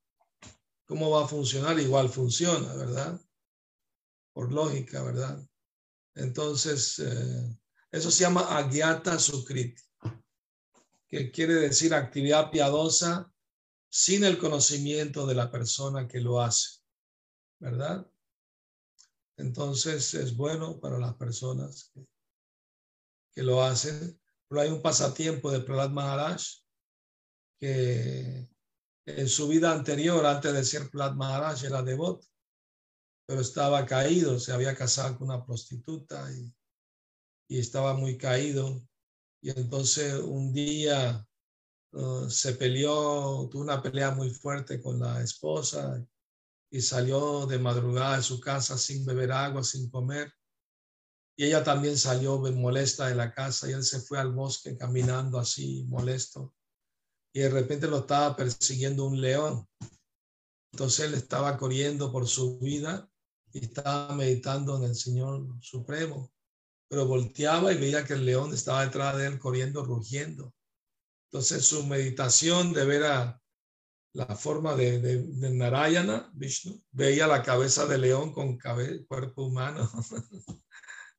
[0.85, 3.19] cómo va a funcionar, igual funciona, ¿verdad?
[4.33, 5.39] Por lógica, ¿verdad?
[6.15, 7.57] Entonces, eh,
[7.91, 9.81] eso se llama agyata sukriti,
[11.07, 13.31] que quiere decir actividad piadosa
[13.89, 16.79] sin el conocimiento de la persona que lo hace,
[17.59, 18.07] ¿verdad?
[19.37, 24.19] Entonces es bueno para las personas que, lo hacen.
[24.47, 26.41] Pero hay un pasatiempo de Prahlad Maharaj
[27.59, 28.49] que
[29.05, 32.27] en su vida anterior, antes de ser Prahlad Maharaj, era devoto,
[33.25, 36.53] pero estaba caído, se había casado con una prostituta y,
[37.49, 38.81] y estaba muy caído.
[39.41, 41.27] Y entonces un día
[41.93, 46.05] uh, se peleó, tuvo una pelea muy fuerte con la esposa
[46.71, 50.33] y salió de madrugada de su casa sin beber agua, sin comer.
[51.35, 55.39] Y ella también salió molesta de la casa y él se fue al bosque caminando
[55.39, 56.53] así, molesto.
[57.33, 59.67] Y de repente lo estaba persiguiendo un león.
[60.71, 63.11] Entonces él estaba corriendo por su vida
[63.53, 66.33] y estaba meditando en el Señor Supremo.
[66.89, 70.53] Pero volteaba y veía que el león estaba detrás de él corriendo, rugiendo.
[71.31, 73.43] Entonces su meditación de ver a,
[74.13, 78.59] la forma de, de, Narayana, Vishnu, veía la cabeza de león con
[79.07, 79.89] cuerpo humano.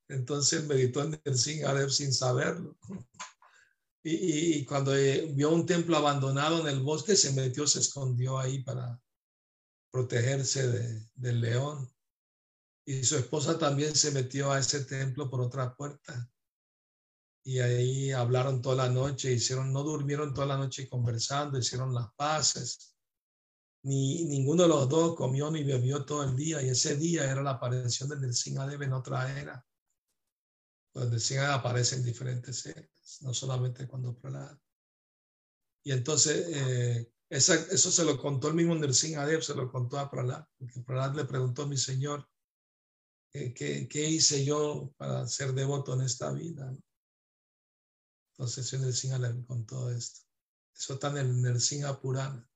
[0.09, 2.77] Entonces meditó en el Singadev sin saberlo.
[4.05, 8.39] Y, y, cuando eh, vio un templo abandonado en el bosque, se metió, se escondió
[8.39, 9.01] ahí para
[9.91, 11.91] protegerse de, del león.
[12.87, 16.29] Y su esposa también se metió a ese templo por otra puerta.
[17.47, 22.13] Y ahí hablaron toda la noche, hicieron, no durmieron toda la noche conversando, hicieron las
[22.15, 22.95] paces.
[23.83, 26.63] Ni ninguno de los dos comió ni bebió todo el día.
[26.63, 29.67] Y ese día era la aparición del Nrsingadev en otra era.
[30.93, 34.59] Pues el Nrsingadev aparece en diferentes eras, no solamente cuando Prahlad.
[35.85, 40.47] Y entonces, eh, eso se lo contó el mismo Nrsingadev, se lo contó a Prahlad,
[40.59, 42.27] porque Prahlad le preguntó a mi Señor,
[43.35, 46.71] ¿qué, qué, hice yo para ser devoto en esta vida?
[46.71, 46.79] ¿no?
[48.33, 50.21] Entonces el Nrsinga le contó esto.
[50.75, 52.49] Eso está en el Nrsinga Purana.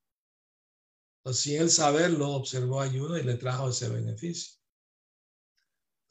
[1.19, 4.57] Entonces, sin él saberlo, observó ayuno y le trajo ese beneficio.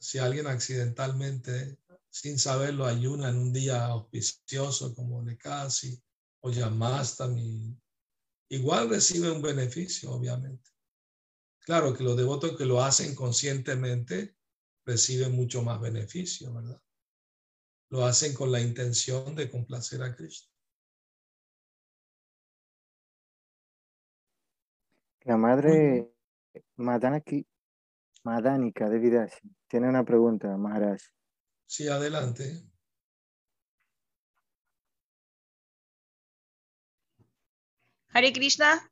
[0.00, 1.78] Si alguien accidentalmente,
[2.10, 6.00] sin saberlo, ayuna en un día auspicioso como Nekasi
[6.40, 7.76] o Yamastami,
[8.50, 10.70] igual recibe un beneficio, obviamente.
[11.58, 14.37] Claro que los devotos que lo hacen conscientemente
[14.88, 16.80] reciben mucho más beneficio, ¿verdad?
[17.90, 20.50] lo hacen con la intención de complacer a Cristo.
[25.22, 26.10] La madre
[26.76, 27.46] Madanaki,
[28.24, 31.00] Madanika de Vidasi tiene una pregunta, Maharaj.
[31.66, 32.62] Sí, adelante.
[38.10, 38.90] Hare Krishna.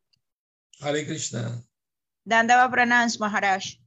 [0.80, 1.62] Hare Krishna.
[2.24, 3.78] Dandava Pranams, Maharaj.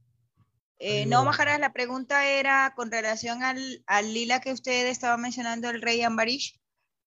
[0.82, 1.24] Eh, no.
[1.24, 6.00] Maharaj, la pregunta era con relación al, al lila que usted estaba mencionando, el rey
[6.02, 6.58] Ambarish,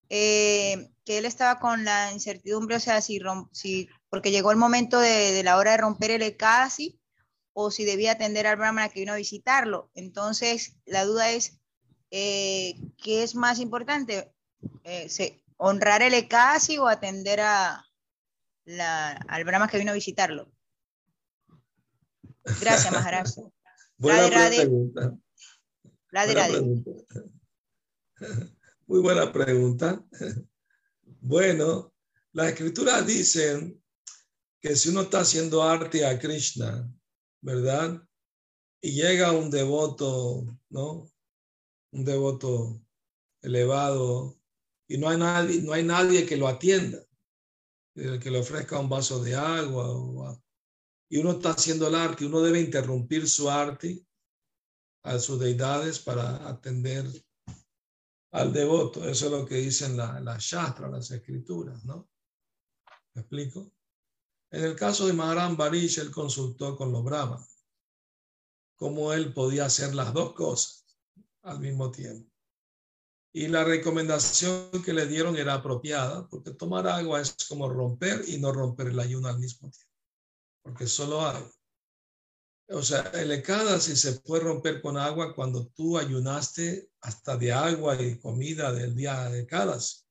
[0.09, 4.57] eh, que él estaba con la incertidumbre, o sea, si, rom- si porque llegó el
[4.57, 6.99] momento de, de la hora de romper el Ekadasi,
[7.53, 9.89] o si debía atender al Brahmana que vino a visitarlo.
[9.95, 11.59] Entonces, la duda es,
[12.11, 14.31] eh, ¿qué es más importante?
[15.07, 17.83] Se- ¿Honrar el Ekadasi o atender a,
[18.65, 20.51] la, al Brahma que vino a visitarlo?
[22.61, 23.25] Gracias, Maharaj.
[24.03, 24.57] Buena Radhe, Radhe.
[24.57, 25.17] pregunta.
[26.11, 26.51] Radhe, Buena Radhe.
[26.51, 26.91] pregunta.
[28.85, 30.05] Muy buena pregunta.
[31.21, 31.93] Bueno,
[32.33, 33.81] las escrituras dicen
[34.59, 36.85] que si uno está haciendo arte a Krishna,
[37.39, 38.05] ¿verdad?
[38.81, 41.09] Y llega un devoto, ¿no?
[41.93, 42.83] Un devoto
[43.41, 44.37] elevado
[44.89, 46.99] y no hay nadie, no hay nadie que lo atienda,
[47.95, 50.42] que le ofrezca un vaso de agua o,
[51.13, 54.03] y uno está haciendo el arte, uno debe interrumpir su arte
[55.03, 57.05] a sus deidades para atender
[58.31, 59.07] al devoto.
[59.07, 62.09] Eso es lo que dicen la- las shastras, las escrituras, ¿no?
[63.13, 63.71] ¿Me explico?
[64.49, 67.63] En el caso de Maharaj Barish, él consultó con los brahmas
[68.75, 70.97] cómo él podía hacer las dos cosas
[71.43, 72.27] al mismo tiempo.
[73.35, 78.39] Y la recomendación que le dieron era apropiada, porque tomar agua es como romper y
[78.39, 79.92] no romper el ayuno al mismo tiempo,
[80.63, 81.43] porque solo hay.
[82.69, 88.01] O sea, el Ekadasi se puede romper con agua cuando tú ayunaste hasta de agua
[88.01, 90.03] y comida del día de Ekadasi,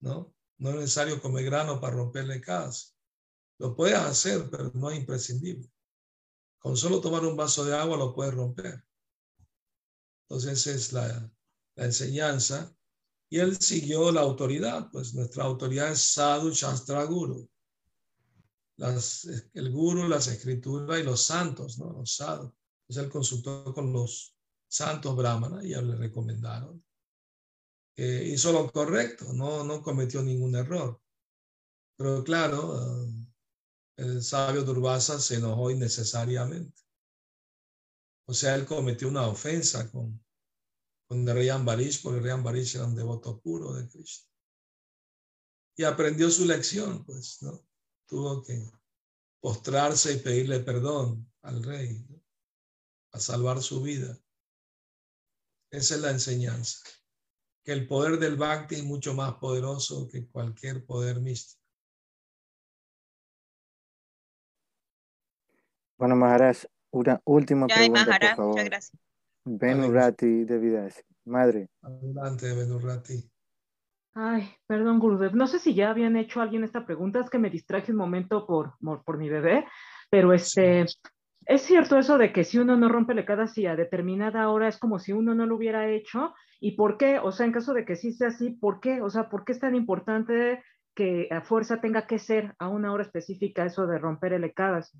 [0.00, 0.34] ¿no?
[0.58, 2.94] No es necesario comer grano para romper el.
[3.58, 5.70] Lo puedes hacer, pero no es imprescindible.
[6.58, 8.84] Con solo tomar un vaso de agua lo puedes romper.
[10.22, 11.32] Entonces esa es la,
[11.74, 12.74] la enseñanza.
[13.28, 17.48] Y él siguió la autoridad, pues nuestra autoridad es Sadhu Shastra Guru.
[18.80, 21.92] Las, el guru, las escrituras y los santos, ¿no?
[21.92, 22.50] Los sadhus.
[22.88, 24.34] Entonces él consultó con los
[24.66, 26.82] santos brahmanas y le recomendaron
[27.94, 30.98] que hizo lo correcto, no, no cometió ningún error.
[31.98, 33.26] Pero claro, eh,
[33.96, 36.80] el sabio Durvasa se enojó innecesariamente.
[38.26, 40.24] O sea, él cometió una ofensa con,
[41.06, 44.26] con el rey Ambarish, porque el rey Ambarish era un devoto puro de Krishna.
[45.76, 47.62] Y aprendió su lección, pues, ¿no?
[48.10, 48.60] Tuvo que
[49.40, 52.20] postrarse y pedirle perdón al rey, ¿no?
[53.12, 54.18] a salvar su vida.
[55.70, 56.80] Esa es la enseñanza.
[57.64, 61.62] Que el poder del Bhakti es mucho más poderoso que cualquier poder místico.
[65.96, 68.70] Bueno, Maharaj, una última Ya, pregunta, Maharaj, por muchas favor.
[68.70, 69.02] gracias.
[69.44, 71.02] Benurati de Vidasi.
[71.26, 73.29] Madre, Adelante, Benurrati.
[74.22, 75.34] Ay, perdón, Gurudev.
[75.34, 78.46] No sé si ya habían hecho alguien esta pregunta, es que me distraje un momento
[78.46, 79.64] por, por, por mi bebé,
[80.10, 80.84] pero este,
[81.46, 84.76] es cierto eso de que si uno no rompe la si a determinada hora es
[84.76, 87.18] como si uno no lo hubiera hecho, ¿y por qué?
[87.18, 89.00] O sea, en caso de que sí sea así, ¿por qué?
[89.00, 90.62] O sea, ¿por qué es tan importante
[90.94, 94.98] que a fuerza tenga que ser a una hora específica eso de romper el Ekadasi?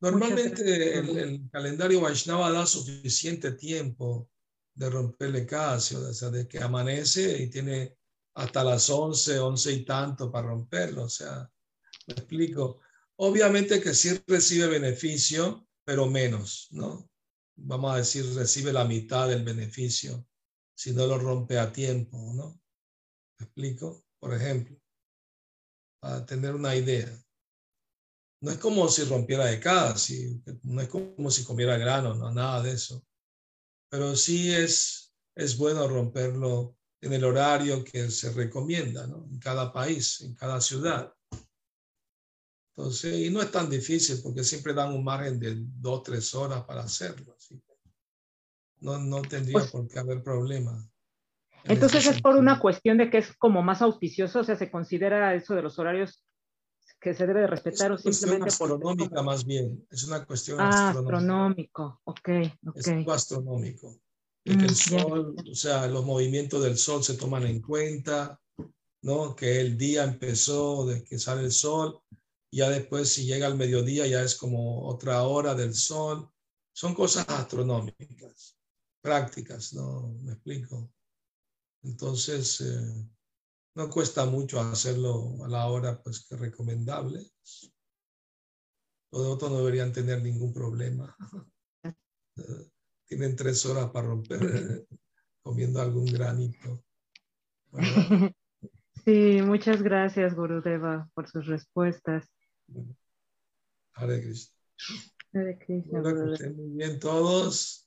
[0.00, 4.30] Normalmente el, el calendario Vaishnava da suficiente tiempo
[4.74, 7.94] de romper el Ekadasi, o sea, de que amanece y tiene
[8.34, 11.04] hasta las 11, 11 y tanto para romperlo.
[11.04, 11.50] O sea,
[12.06, 12.80] me explico.
[13.16, 17.08] Obviamente que sí recibe beneficio, pero menos, ¿no?
[17.56, 20.26] Vamos a decir, recibe la mitad del beneficio
[20.74, 22.60] si no lo rompe a tiempo, ¿no?
[23.38, 24.04] ¿Me explico?
[24.18, 24.76] Por ejemplo,
[26.00, 27.08] para tener una idea.
[28.40, 32.30] No es como si rompiera de cada, si, no es como si comiera grano, no,
[32.30, 33.06] nada de eso.
[33.88, 39.26] Pero sí es, es bueno romperlo en el horario que se recomienda, ¿no?
[39.30, 41.12] En cada país, en cada ciudad.
[42.70, 46.64] Entonces, y no es tan difícil porque siempre dan un margen de dos, tres horas
[46.64, 47.34] para hacerlo.
[47.36, 47.74] Así que
[48.80, 50.72] no, no tendría Pues- por qué haber problema.
[51.64, 54.70] en Entonces es por una cuestión de que es como más auspicioso, o sea, se
[54.70, 56.24] considera eso de los horarios
[57.00, 58.70] que se debe de Es respetar o una cuestión simplemente por...
[58.72, 59.86] astronómica más bien.
[59.90, 61.16] Es una cuestión Ah, astronómica.
[61.16, 62.28] astronómico, ok,
[62.74, 62.88] Es ok.
[62.88, 64.00] algo astronómico.
[64.44, 68.40] Que Mm, el sol, o sea, los movimientos del sol se toman en cuenta,
[69.02, 69.34] ¿no?
[69.34, 72.00] Que el día empezó de que sale el sol,
[72.52, 76.30] ya después si llega al mediodía ya es como otra hora del sol.
[76.74, 78.58] Son cosas astronómicas,
[79.00, 80.12] prácticas, ¿no?
[80.22, 80.92] Me explico.
[81.82, 83.08] Entonces, eh,
[83.76, 87.20] no cuesta mucho hacerlo a la hora pues que recomendable.
[89.10, 91.16] Los otros no deberían tener ningún problema.
[93.06, 94.38] Tienen tres horas para romper
[95.42, 96.82] comiendo algún granito.
[99.04, 102.26] Sí, muchas gracias, Gurudeva, por sus respuestas.
[103.92, 104.54] Hare Krishna.
[105.34, 107.86] Hare Krishna, Bueno, que estén muy bien todos.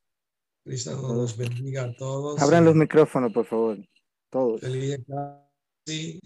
[0.63, 2.39] Krishna nos bendiga a todos.
[2.39, 3.79] abran los micrófonos, por favor.
[4.29, 4.61] Todos.
[4.61, 6.19] feliz Ekadasi.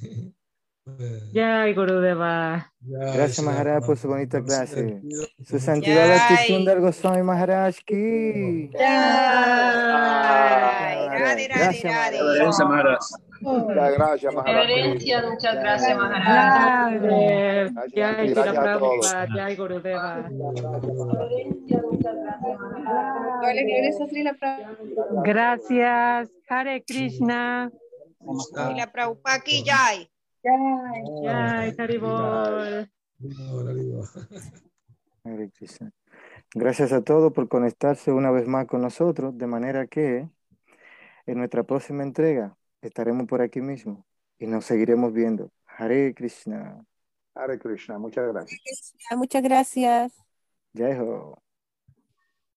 [1.31, 2.71] Jai, Gurudeva.
[2.81, 4.99] ya, Gracias, Shri Maharaj, por su bonita clase.
[5.45, 6.17] Su santidad
[6.47, 8.71] Sundar Goswami Maharaj ki.
[11.53, 12.99] Gracias, Maharaj.
[13.41, 14.67] Muchas gracias, Maharaj.
[14.67, 16.99] Reverencia, muchas gracias, Maharaj.
[17.95, 18.33] Jai.
[18.33, 20.29] Prabhupada, Jai, Gurudeva.
[26.49, 27.71] Hare Krishna.
[28.23, 29.63] Y la Prabhupada aquí,
[30.43, 31.03] Jai.
[31.23, 32.89] Jai, Haribol.
[36.53, 40.27] Gracias a todos por conectarse una vez más con nosotros, de manera que
[41.25, 44.05] en nuestra próxima entrega estaremos por aquí mismo
[44.39, 45.51] y nos seguiremos viendo.
[45.65, 46.83] Hare Krishna.
[47.35, 48.95] Hare Krishna, muchas gracias.
[49.15, 50.13] Muchas gracias.
[50.73, 51.41] Jai Ho.